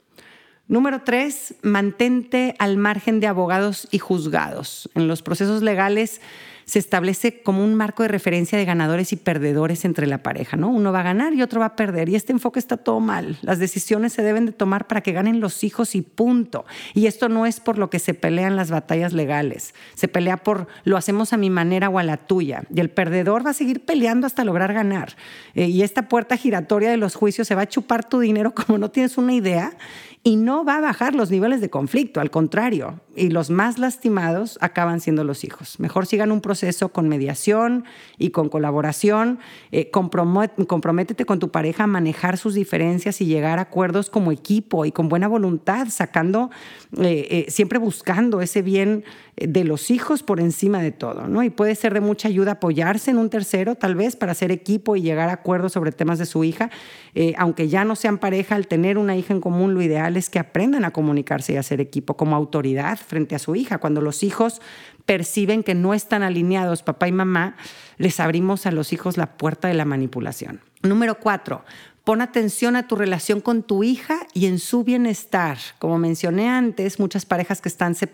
Número 0.69 1.01
tres, 1.01 1.55
mantente 1.63 2.53
al 2.59 2.77
margen 2.77 3.19
de 3.19 3.25
abogados 3.25 3.87
y 3.89 3.97
juzgados. 3.97 4.87
En 4.93 5.07
los 5.07 5.23
procesos 5.23 5.63
legales 5.63 6.21
se 6.69 6.77
establece 6.77 7.41
como 7.41 7.63
un 7.63 7.73
marco 7.73 8.03
de 8.03 8.09
referencia 8.09 8.55
de 8.55 8.63
ganadores 8.63 9.11
y 9.11 9.15
perdedores 9.15 9.85
entre 9.85 10.05
la 10.05 10.21
pareja, 10.21 10.55
¿no? 10.55 10.69
Uno 10.69 10.91
va 10.91 10.99
a 10.99 11.03
ganar 11.03 11.33
y 11.33 11.41
otro 11.41 11.61
va 11.61 11.65
a 11.65 11.75
perder. 11.75 12.09
Y 12.09 12.15
este 12.15 12.31
enfoque 12.31 12.59
está 12.59 12.77
todo 12.77 12.99
mal. 12.99 13.39
Las 13.41 13.57
decisiones 13.57 14.13
se 14.13 14.21
deben 14.21 14.45
de 14.45 14.51
tomar 14.51 14.85
para 14.85 15.01
que 15.01 15.11
ganen 15.11 15.39
los 15.39 15.63
hijos 15.63 15.95
y 15.95 16.03
punto. 16.03 16.65
Y 16.93 17.07
esto 17.07 17.27
no 17.27 17.47
es 17.47 17.59
por 17.59 17.79
lo 17.79 17.89
que 17.89 17.97
se 17.97 18.13
pelean 18.13 18.55
las 18.55 18.69
batallas 18.69 19.13
legales. 19.13 19.73
Se 19.95 20.07
pelea 20.07 20.37
por 20.37 20.67
lo 20.83 20.95
hacemos 20.95 21.33
a 21.33 21.37
mi 21.37 21.49
manera 21.49 21.89
o 21.89 21.97
a 21.97 22.03
la 22.03 22.17
tuya. 22.17 22.61
Y 22.71 22.79
el 22.81 22.91
perdedor 22.91 23.43
va 23.43 23.49
a 23.49 23.55
seguir 23.55 23.83
peleando 23.83 24.27
hasta 24.27 24.43
lograr 24.43 24.71
ganar. 24.71 25.15
Eh, 25.55 25.69
y 25.69 25.81
esta 25.81 26.07
puerta 26.07 26.37
giratoria 26.37 26.91
de 26.91 26.97
los 26.97 27.15
juicios 27.15 27.47
se 27.47 27.55
va 27.55 27.63
a 27.63 27.67
chupar 27.67 28.07
tu 28.07 28.19
dinero 28.19 28.53
como 28.53 28.77
no 28.77 28.91
tienes 28.91 29.17
una 29.17 29.33
idea 29.33 29.75
y 30.23 30.35
no 30.35 30.65
va 30.65 30.77
a 30.77 30.81
bajar 30.81 31.15
los 31.15 31.31
niveles 31.31 31.61
de 31.61 31.69
conflicto, 31.69 32.19
al 32.19 32.29
contrario, 32.29 32.99
y 33.19 33.29
los 33.29 33.49
más 33.49 33.77
lastimados 33.77 34.57
acaban 34.61 35.01
siendo 35.01 35.23
los 35.23 35.43
hijos. 35.43 35.79
Mejor 35.79 36.05
sigan 36.05 36.31
un 36.31 36.41
proceso 36.41 36.89
con 36.89 37.09
mediación 37.09 37.83
y 38.17 38.29
con 38.29 38.49
colaboración, 38.49 39.39
eh, 39.71 39.91
comprométete 39.91 41.25
con 41.25 41.39
tu 41.39 41.51
pareja 41.51 41.83
a 41.83 41.87
manejar 41.87 42.37
sus 42.37 42.53
diferencias 42.53 43.21
y 43.21 43.25
llegar 43.25 43.59
a 43.59 43.63
acuerdos 43.63 44.09
como 44.09 44.31
equipo 44.31 44.85
y 44.85 44.91
con 44.91 45.09
buena 45.09 45.27
voluntad, 45.27 45.87
sacando, 45.89 46.49
eh, 46.97 47.45
eh, 47.47 47.51
siempre 47.51 47.77
buscando 47.77 48.41
ese 48.41 48.61
bien 48.61 49.03
de 49.47 49.63
los 49.63 49.91
hijos 49.91 50.23
por 50.23 50.39
encima 50.39 50.81
de 50.81 50.91
todo, 50.91 51.27
¿no? 51.27 51.43
Y 51.43 51.49
puede 51.49 51.75
ser 51.75 51.93
de 51.93 52.01
mucha 52.01 52.27
ayuda 52.27 52.53
apoyarse 52.53 53.11
en 53.11 53.17
un 53.17 53.29
tercero, 53.29 53.75
tal 53.75 53.95
vez, 53.95 54.15
para 54.15 54.33
hacer 54.33 54.51
equipo 54.51 54.95
y 54.95 55.01
llegar 55.01 55.29
a 55.29 55.33
acuerdos 55.33 55.73
sobre 55.73 55.91
temas 55.91 56.19
de 56.19 56.25
su 56.25 56.43
hija. 56.43 56.69
Eh, 57.15 57.33
aunque 57.37 57.67
ya 57.67 57.85
no 57.85 57.95
sean 57.95 58.17
pareja, 58.17 58.55
al 58.55 58.67
tener 58.67 58.97
una 58.97 59.15
hija 59.15 59.33
en 59.33 59.41
común, 59.41 59.73
lo 59.73 59.81
ideal 59.81 60.17
es 60.17 60.29
que 60.29 60.39
aprendan 60.39 60.85
a 60.85 60.91
comunicarse 60.91 61.53
y 61.53 61.57
a 61.57 61.61
hacer 61.61 61.81
equipo 61.81 62.17
como 62.17 62.35
autoridad 62.35 62.99
frente 63.09 63.35
a 63.35 63.39
su 63.39 63.55
hija. 63.55 63.79
Cuando 63.79 63.99
los 63.99 64.23
hijos 64.23 64.61
perciben 65.05 65.63
que 65.63 65.75
no 65.75 65.93
están 65.93 66.23
alineados 66.23 66.83
papá 66.83 67.07
y 67.07 67.11
mamá, 67.11 67.57
les 67.97 68.19
abrimos 68.19 68.65
a 68.65 68.71
los 68.71 68.93
hijos 68.93 69.17
la 69.17 69.35
puerta 69.37 69.67
de 69.67 69.73
la 69.73 69.83
manipulación. 69.83 70.61
Número 70.83 71.19
cuatro, 71.19 71.65
Pon 72.09 72.21
atención 72.21 72.75
a 72.75 72.87
tu 72.87 72.95
relación 72.95 73.39
con 73.39 73.61
tu 73.61 73.83
hija 73.83 74.25
y 74.33 74.47
en 74.47 74.57
su 74.57 74.83
bienestar. 74.83 75.59
Como 75.77 75.99
mencioné 75.99 76.49
antes, 76.49 76.99
muchas 76.99 77.23
parejas 77.23 77.61
que 77.61 77.69
están 77.69 77.93
se 77.93 78.07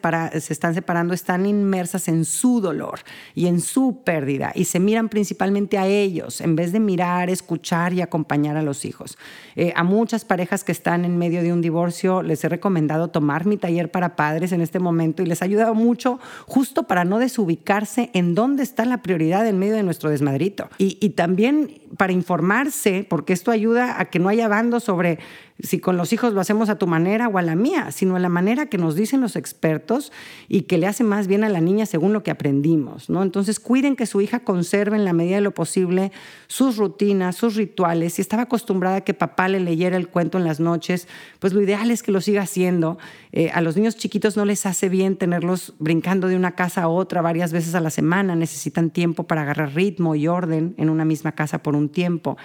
están 0.50 0.74
separando 0.74 1.14
están 1.14 1.46
inmersas 1.46 2.10
en 2.10 2.26
su 2.26 2.60
dolor 2.60 3.00
y 3.36 3.48
en 3.48 3.62
su 3.62 4.02
pérdida 4.04 4.52
y 4.54 4.66
se 4.66 4.82
miran 4.82 5.08
principalmente 5.08 5.78
a 5.78 5.88
ellos 5.88 6.42
en 6.42 6.58
vez 6.58 6.74
de 6.74 6.82
mirar, 6.82 7.30
escuchar 7.30 7.94
y 7.94 8.02
acompañar 8.02 8.58
a 8.58 8.64
los 8.64 8.84
hijos. 8.84 9.18
Eh, 9.56 9.72
a 9.78 9.86
muchas 9.86 10.26
parejas 10.26 10.66
que 10.66 10.74
están 10.74 11.06
en 11.06 11.18
medio 11.18 11.42
de 11.42 11.54
un 11.54 11.62
divorcio 11.62 12.22
les 12.22 12.44
he 12.44 12.50
recomendado 12.50 13.12
tomar 13.12 13.46
mi 13.46 13.56
taller 13.56 13.92
para 13.92 14.18
padres 14.18 14.52
en 14.52 14.60
este 14.60 14.80
momento 14.80 15.24
y 15.24 15.26
les 15.26 15.42
ha 15.42 15.46
ayudado 15.46 15.74
mucho 15.74 16.20
justo 16.48 16.84
para 16.84 17.06
no 17.06 17.18
desubicarse 17.18 18.10
en 18.12 18.36
dónde 18.36 18.64
está 18.64 18.84
la 18.84 19.02
prioridad 19.02 19.48
en 19.48 19.58
medio 19.58 19.76
de 19.76 19.84
nuestro 19.84 20.10
desmadrito. 20.10 20.68
Y, 20.80 20.98
y 21.00 21.12
también 21.12 21.80
para 21.96 22.12
informarse, 22.12 23.06
porque 23.10 23.32
esto 23.32 23.52
ayuda 23.52 23.85
a 23.92 24.06
que 24.06 24.20
no 24.20 24.30
haya 24.30 24.48
bandos 24.48 24.84
sobre 24.84 25.20
si 25.60 25.80
con 25.80 25.96
los 25.96 26.12
hijos 26.12 26.34
lo 26.34 26.42
hacemos 26.42 26.68
a 26.68 26.78
tu 26.78 26.86
manera 26.86 27.30
o 27.30 27.38
a 27.38 27.42
la 27.42 27.56
mía, 27.56 27.92
sino 27.92 28.18
a 28.18 28.20
la 28.20 28.28
manera 28.28 28.66
que 28.66 28.78
nos 28.78 28.96
dicen 28.96 29.22
los 29.22 29.38
expertos 29.38 30.12
y 30.50 30.64
que 30.64 30.78
le 30.78 30.86
hace 30.86 31.06
más 31.06 31.28
bien 31.28 31.46
a 31.46 31.50
la 31.50 31.62
niña 31.62 31.86
según 31.86 32.12
lo 32.12 32.24
que 32.24 32.32
aprendimos. 32.32 33.10
¿no? 33.10 33.24
Entonces, 33.24 33.60
cuiden 33.62 33.96
que 33.96 34.06
su 34.06 34.20
hija 34.20 34.42
conserve 34.42 34.98
en 34.98 35.06
la 35.06 35.14
medida 35.14 35.36
de 35.36 35.42
lo 35.42 35.54
posible 35.54 36.12
sus 36.48 36.76
rutinas, 36.76 37.38
sus 37.38 37.56
rituales. 37.56 38.14
Si 38.14 38.22
estaba 38.22 38.44
acostumbrada 38.44 38.98
a 38.98 39.02
que 39.02 39.14
papá 39.14 39.48
le 39.48 39.62
leyera 39.62 39.96
el 39.96 40.10
cuento 40.10 40.38
en 40.38 40.44
las 40.44 40.60
noches, 40.60 41.08
pues 41.40 41.54
lo 41.54 41.62
ideal 41.62 41.90
es 41.90 42.04
que 42.04 42.12
lo 42.12 42.20
siga 42.20 42.42
haciendo. 42.42 42.98
Eh, 43.32 43.50
a 43.54 43.62
los 43.62 43.78
niños 43.78 43.96
chiquitos 43.96 44.36
no 44.36 44.44
les 44.44 44.66
hace 44.66 44.90
bien 44.90 45.16
tenerlos 45.16 45.74
brincando 45.80 46.28
de 46.28 46.36
una 46.36 46.52
casa 46.52 46.84
a 46.84 46.88
otra 46.90 47.22
varias 47.22 47.54
veces 47.54 47.76
a 47.76 47.80
la 47.80 47.92
semana. 47.92 48.36
Necesitan 48.36 48.90
tiempo 48.90 49.24
para 49.24 49.44
agarrar 49.44 49.74
ritmo 49.74 50.16
y 50.16 50.28
orden 50.28 50.76
en 50.78 50.90
una 50.90 51.06
misma 51.06 51.32
casa 51.32 51.64
por 51.64 51.76
un 51.76 51.88
tiempo. 51.88 52.38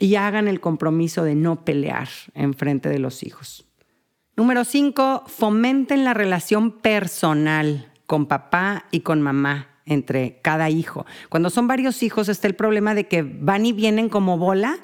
Y 0.00 0.16
hagan 0.16 0.48
el 0.48 0.60
compromiso 0.60 1.24
de 1.24 1.34
no 1.34 1.64
pelear 1.64 2.08
frente 2.54 2.88
de 2.88 2.98
los 2.98 3.22
hijos. 3.22 3.66
Número 4.36 4.64
cinco, 4.64 5.24
fomenten 5.26 6.04
la 6.04 6.14
relación 6.14 6.70
personal 6.70 7.90
con 8.06 8.26
papá 8.26 8.84
y 8.90 9.00
con 9.00 9.20
mamá 9.20 9.68
entre 9.84 10.40
cada 10.42 10.70
hijo. 10.70 11.06
Cuando 11.28 11.50
son 11.50 11.66
varios 11.66 12.02
hijos 12.02 12.28
está 12.28 12.46
el 12.46 12.54
problema 12.54 12.94
de 12.94 13.08
que 13.08 13.22
van 13.22 13.66
y 13.66 13.72
vienen 13.72 14.08
como 14.08 14.38
bola 14.38 14.78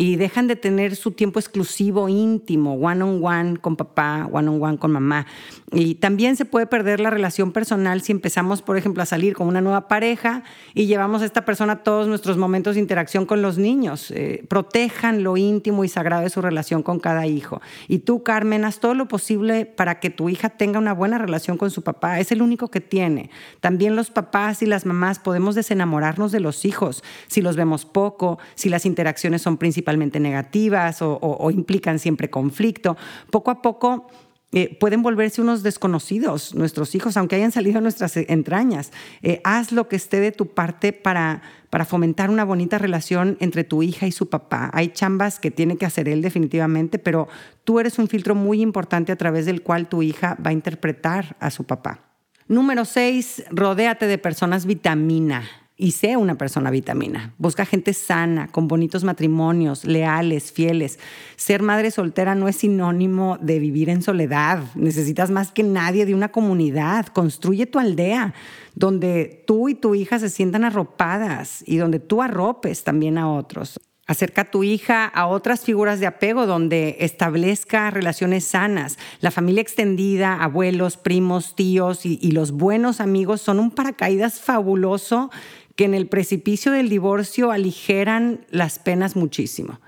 y 0.00 0.14
dejan 0.14 0.46
de 0.46 0.54
tener 0.54 0.94
su 0.94 1.10
tiempo 1.10 1.40
exclusivo, 1.40 2.08
íntimo, 2.08 2.74
one 2.74 3.02
on 3.02 3.22
one 3.22 3.56
con 3.56 3.74
papá, 3.74 4.28
one 4.30 4.48
on 4.48 4.62
one 4.62 4.78
con 4.78 4.92
mamá. 4.92 5.26
Y 5.72 5.96
también 5.96 6.36
se 6.36 6.44
puede 6.44 6.66
perder 6.66 7.00
la 7.00 7.10
relación 7.10 7.52
personal 7.52 8.00
si 8.00 8.12
empezamos, 8.12 8.62
por 8.62 8.78
ejemplo, 8.78 9.02
a 9.02 9.06
salir 9.06 9.34
con 9.34 9.48
una 9.48 9.60
nueva 9.60 9.88
pareja 9.88 10.44
y 10.72 10.86
llevamos 10.86 11.22
a 11.22 11.24
esta 11.24 11.44
persona 11.44 11.82
todos 11.82 12.06
nuestros 12.06 12.38
momentos 12.38 12.76
de 12.76 12.80
interacción 12.80 13.26
con 13.26 13.42
los 13.42 13.58
niños. 13.58 14.12
Eh, 14.12 14.44
protejan 14.48 15.24
lo 15.24 15.36
íntimo 15.36 15.82
y 15.82 15.88
sagrado 15.88 16.22
de 16.22 16.30
su 16.30 16.40
relación 16.40 16.84
con 16.84 17.00
cada 17.00 17.26
hijo. 17.26 17.60
Y 17.88 17.98
tú, 17.98 18.22
Carmen, 18.22 18.64
haz 18.64 18.78
todo 18.78 18.94
lo 18.94 19.08
posible 19.08 19.66
para 19.66 19.98
que 19.98 20.10
tu 20.10 20.28
hija 20.28 20.48
tenga 20.48 20.78
una 20.78 20.94
buena 20.94 21.18
relación 21.18 21.58
con 21.58 21.72
su 21.72 21.82
papá. 21.82 22.20
Es 22.20 22.30
el 22.30 22.40
único 22.40 22.70
que 22.70 22.80
tiene. 22.80 23.30
También 23.60 23.96
los 23.96 24.10
papás 24.10 24.62
y 24.62 24.66
las 24.66 24.86
mamás 24.86 25.18
podemos 25.18 25.56
desenamorarnos 25.56 26.30
de 26.30 26.38
los 26.38 26.64
hijos 26.64 27.02
si 27.26 27.42
los 27.42 27.56
vemos 27.56 27.84
poco, 27.84 28.38
si 28.54 28.68
las 28.68 28.86
interacciones 28.86 29.42
son 29.42 29.56
principalmente 29.88 30.20
negativas 30.20 30.98
o, 31.00 31.50
implican 31.50 31.98
siempre 31.98 32.28
conflicto. 32.28 32.96
Poco 33.30 33.50
a 33.50 33.62
poco 33.62 34.08
eh, 34.52 34.76
pueden 34.78 35.02
volverse 35.02 35.40
unos 35.40 35.62
desconocidos 35.62 36.54
nuestros 36.54 36.94
hijos, 36.94 37.16
aunque 37.16 37.36
hayan 37.36 37.52
salido 37.52 37.76
de 37.76 37.82
nuestras 37.82 38.16
entrañas. 38.16 38.92
Eh, 39.22 39.40
haz 39.44 39.72
lo 39.72 39.88
que 39.88 39.96
esté 39.96 40.20
de 40.20 40.30
tu 40.30 40.46
parte 40.46 40.92
para, 40.92 41.40
para 41.70 41.86
fomentar 41.86 42.28
una 42.28 42.44
bonita 42.44 42.76
relación 42.76 43.38
entre 43.40 43.64
tu 43.64 43.82
hija 43.82 44.06
y 44.06 44.12
su 44.12 44.28
papá. 44.28 44.70
Hay 44.74 44.88
chambas 44.88 45.40
que 45.40 45.50
tiene 45.50 45.78
que 45.78 45.86
hacer 45.86 46.06
él 46.06 46.20
definitivamente, 46.20 46.98
pero 46.98 47.28
tú 47.64 47.80
eres 47.80 47.98
un 47.98 48.08
filtro 48.08 48.34
muy 48.34 48.60
importante 48.60 49.10
a 49.12 49.16
través 49.16 49.46
del 49.46 49.62
cual 49.62 49.88
tu 49.88 50.02
hija 50.02 50.36
va 50.44 50.50
a 50.50 50.52
interpretar 50.52 51.36
a 51.40 51.50
su 51.50 51.64
papá. 51.64 52.00
Número 52.46 52.84
seis, 52.84 53.42
rodéate 53.50 54.06
de 54.06 54.18
personas 54.18 54.66
vitamina 54.66 55.44
y 55.80 55.92
sé 55.92 56.16
una 56.16 56.34
persona 56.34 56.72
vitamina. 56.72 57.32
Busca 57.38 57.64
gente 57.64 57.94
sana, 57.94 58.48
con 58.48 58.66
bonitos 58.66 59.04
matrimonios, 59.04 59.84
leales, 59.84 60.50
fieles. 60.50 60.98
Ser 61.36 61.62
madre 61.62 61.92
soltera 61.92 62.34
no 62.34 62.48
es 62.48 62.56
sinónimo 62.56 63.38
de 63.40 63.60
vivir 63.60 63.88
en 63.88 64.02
soledad. 64.02 64.64
Necesitas 64.74 65.30
más 65.30 65.52
que 65.52 65.62
nadie 65.62 66.04
de 66.04 66.16
una 66.16 66.32
comunidad. 66.32 67.06
Construye 67.06 67.66
tu 67.66 67.78
aldea 67.78 68.34
donde 68.74 69.44
tú 69.46 69.68
y 69.68 69.76
tu 69.76 69.94
hija 69.94 70.18
se 70.18 70.30
sientan 70.30 70.64
arropadas 70.64 71.62
y 71.64 71.76
donde 71.76 72.00
tú 72.00 72.22
arropes 72.22 72.82
también 72.82 73.16
a 73.16 73.30
otros. 73.30 73.78
Acerca 74.08 74.42
a 74.42 74.50
tu 74.50 74.64
hija 74.64 75.04
a 75.04 75.26
otras 75.26 75.60
figuras 75.60 76.00
de 76.00 76.06
apego 76.06 76.46
donde 76.46 76.96
establezca 77.00 77.90
relaciones 77.90 78.44
sanas. 78.44 78.98
La 79.20 79.30
familia 79.30 79.60
extendida, 79.60 80.42
abuelos, 80.42 80.96
primos, 80.96 81.54
tíos 81.54 82.06
y, 82.06 82.18
y 82.20 82.32
los 82.32 82.50
buenos 82.50 83.00
amigos 83.00 83.42
son 83.42 83.60
un 83.60 83.70
paracaídas 83.70 84.40
fabuloso 84.40 85.30
que 85.78 85.84
en 85.84 85.94
el 85.94 86.08
precipicio 86.08 86.72
del 86.72 86.88
divorcio 86.88 87.52
aligeran 87.52 88.44
las 88.50 88.80
penas 88.80 89.14
muchísimo. 89.14 89.78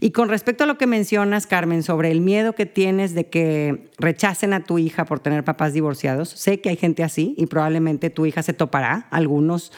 Y 0.00 0.10
con 0.10 0.28
respecto 0.28 0.64
a 0.64 0.66
lo 0.66 0.76
que 0.76 0.88
mencionas, 0.88 1.46
Carmen, 1.46 1.84
sobre 1.84 2.10
el 2.10 2.20
miedo 2.20 2.54
que 2.54 2.66
tienes 2.66 3.14
de 3.14 3.28
que 3.28 3.88
rechacen 3.96 4.52
a 4.54 4.64
tu 4.64 4.80
hija 4.80 5.04
por 5.04 5.20
tener 5.20 5.44
papás 5.44 5.72
divorciados, 5.72 6.30
sé 6.30 6.60
que 6.60 6.70
hay 6.70 6.76
gente 6.76 7.04
así 7.04 7.36
y 7.38 7.46
probablemente 7.46 8.10
tu 8.10 8.26
hija 8.26 8.42
se 8.42 8.54
topará, 8.54 9.06
algunos. 9.12 9.70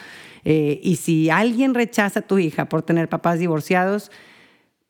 Eh, 0.43 0.79
y 0.81 0.95
si 0.95 1.29
alguien 1.29 1.75
rechaza 1.75 2.21
a 2.21 2.23
tu 2.23 2.39
hija 2.39 2.67
por 2.67 2.81
tener 2.81 3.07
papás 3.07 3.37
divorciados, 3.37 4.09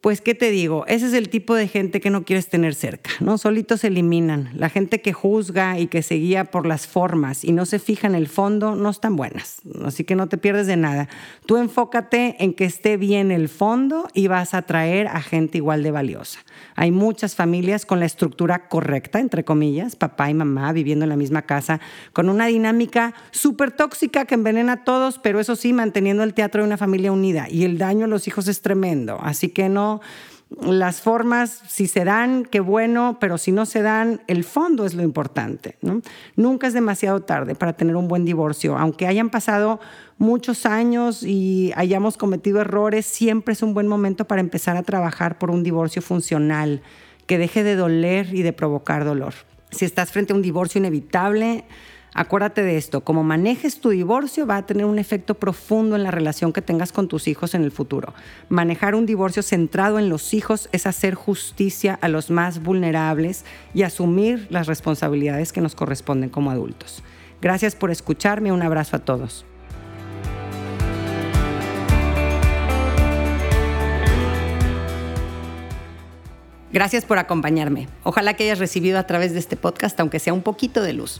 pues, 0.02 0.22
¿qué 0.22 0.34
te 0.34 0.50
digo? 0.50 0.86
Ese 0.88 1.08
es 1.08 1.14
el 1.14 1.28
tipo 1.28 1.56
de 1.56 1.68
gente 1.68 2.00
que 2.00 2.10
no 2.10 2.24
quieres 2.24 2.48
tener 2.48 2.74
cerca, 2.74 3.12
¿no? 3.20 3.38
Solitos 3.38 3.82
se 3.82 3.88
eliminan. 3.88 4.50
La 4.54 4.70
gente 4.70 5.02
que 5.02 5.12
juzga 5.12 5.78
y 5.78 5.88
que 5.88 6.04
se 6.04 6.16
guía 6.16 6.46
por 6.46 6.66
las 6.66 6.88
formas 6.88 7.44
y 7.44 7.52
no 7.52 7.66
se 7.66 7.80
fija 7.80 8.08
en 8.08 8.16
el 8.16 8.30
fondo 8.30 8.76
no 8.76 8.90
están 8.90 9.18
buenas. 9.18 9.58
Así 9.84 10.06
que 10.06 10.16
no 10.16 10.30
te 10.30 10.38
pierdes 10.38 10.68
de 10.68 10.78
nada. 10.78 11.10
Tú 11.46 11.58
enfócate 11.58 12.38
en 12.40 12.54
que 12.54 12.64
esté 12.64 12.96
bien 12.96 13.30
el 13.30 13.50
fondo 13.50 14.08
y 14.14 14.28
vas 14.28 14.54
a 14.54 14.60
atraer 14.60 15.08
a 15.08 15.22
gente 15.22 15.58
igual 15.58 15.84
de 15.84 15.92
valiosa. 15.92 16.40
Hay 16.76 16.92
muchas 16.92 17.36
familias 17.36 17.86
con 17.86 18.00
la 18.00 18.06
estructura 18.06 18.70
correcta, 18.70 19.20
entre 19.20 19.44
comillas, 19.44 19.98
papá 19.98 20.30
y 20.30 20.34
mamá 20.34 20.72
viviendo 20.72 21.04
en 21.04 21.10
la 21.10 21.18
misma 21.18 21.42
casa, 21.42 21.82
con 22.14 22.30
una 22.30 22.46
dinámica 22.46 23.14
súper 23.32 23.72
tóxica 23.72 24.24
que 24.24 24.36
envenena 24.36 24.72
a 24.74 24.84
todos, 24.86 25.20
pero 25.20 25.42
eso 25.42 25.58
sí, 25.58 25.74
manteniendo 25.74 26.24
el 26.24 26.34
teatro 26.34 26.62
de 26.62 26.68
una 26.68 26.78
familia 26.78 27.12
unida. 27.12 27.48
Y 27.50 27.66
el 27.66 27.78
daño 27.78 28.06
a 28.06 28.08
los 28.08 28.30
hijos 28.30 28.48
es 28.48 28.62
tremendo. 28.62 29.18
Así 29.22 29.50
que 29.50 29.68
no 29.68 29.89
las 30.62 31.02
formas, 31.02 31.62
si 31.68 31.86
se 31.88 32.04
dan, 32.04 32.44
qué 32.44 32.60
bueno, 32.60 33.18
pero 33.20 33.38
si 33.38 33.52
no 33.52 33.68
se 33.68 33.84
dan, 33.84 34.22
el 34.28 34.44
fondo 34.44 34.86
es 34.86 34.96
lo 34.96 35.04
importante. 35.04 35.78
Nunca 36.36 36.68
es 36.68 36.74
demasiado 36.74 37.22
tarde 37.22 37.54
para 37.54 37.74
tener 37.74 37.96
un 37.96 38.08
buen 38.08 38.26
divorcio. 38.26 38.76
Aunque 38.78 39.06
hayan 39.06 39.30
pasado 39.30 39.80
muchos 40.18 40.66
años 40.66 41.22
y 41.22 41.72
hayamos 41.76 42.18
cometido 42.18 42.62
errores, 42.62 43.06
siempre 43.06 43.54
es 43.54 43.62
un 43.62 43.76
buen 43.76 43.88
momento 43.88 44.26
para 44.26 44.42
empezar 44.42 44.76
a 44.76 44.84
trabajar 44.84 45.38
por 45.38 45.52
un 45.52 45.64
divorcio 45.64 46.02
funcional, 46.02 46.82
que 47.28 47.38
deje 47.38 47.64
de 47.64 47.76
doler 47.76 48.34
y 48.34 48.42
de 48.42 48.54
provocar 48.54 49.06
dolor. 49.06 49.36
Si 49.70 49.86
estás 49.86 50.12
frente 50.12 50.34
a 50.34 50.36
un 50.36 50.42
divorcio 50.42 50.80
inevitable, 50.80 51.64
Acuérdate 52.14 52.64
de 52.64 52.78
esto, 52.78 53.02
como 53.02 53.24
manejes 53.24 53.82
tu 53.82 53.90
divorcio 53.90 54.48
va 54.48 54.58
a 54.58 54.66
tener 54.66 54.86
un 54.86 54.98
efecto 54.98 55.36
profundo 55.36 55.96
en 55.96 56.04
la 56.04 56.12
relación 56.12 56.52
que 56.52 56.62
tengas 56.62 56.92
con 56.92 57.08
tus 57.08 57.28
hijos 57.28 57.54
en 57.54 57.64
el 57.64 57.72
futuro. 57.72 58.14
Manejar 58.50 58.96
un 58.96 59.06
divorcio 59.06 59.44
centrado 59.44 60.00
en 60.00 60.10
los 60.10 60.34
hijos 60.34 60.70
es 60.72 60.88
hacer 60.88 61.14
justicia 61.14 62.00
a 62.02 62.08
los 62.08 62.32
más 62.32 62.64
vulnerables 62.64 63.46
y 63.74 63.84
asumir 63.84 64.48
las 64.50 64.68
responsabilidades 64.68 65.54
que 65.54 65.62
nos 65.62 65.76
corresponden 65.76 66.30
como 66.30 66.50
adultos. 66.50 67.04
Gracias 67.42 67.76
por 67.76 67.92
escucharme, 67.92 68.52
un 68.52 68.64
abrazo 68.64 68.98
a 68.98 69.00
todos. 69.00 69.46
Gracias 76.72 77.04
por 77.04 77.18
acompañarme. 77.18 77.88
Ojalá 78.04 78.36
que 78.36 78.44
hayas 78.44 78.60
recibido 78.60 79.00
a 79.00 79.08
través 79.08 79.34
de 79.34 79.40
este 79.40 79.56
podcast, 79.56 80.00
aunque 80.00 80.20
sea 80.20 80.34
un 80.34 80.44
poquito 80.44 80.84
de 80.84 80.94
luz. 80.94 81.20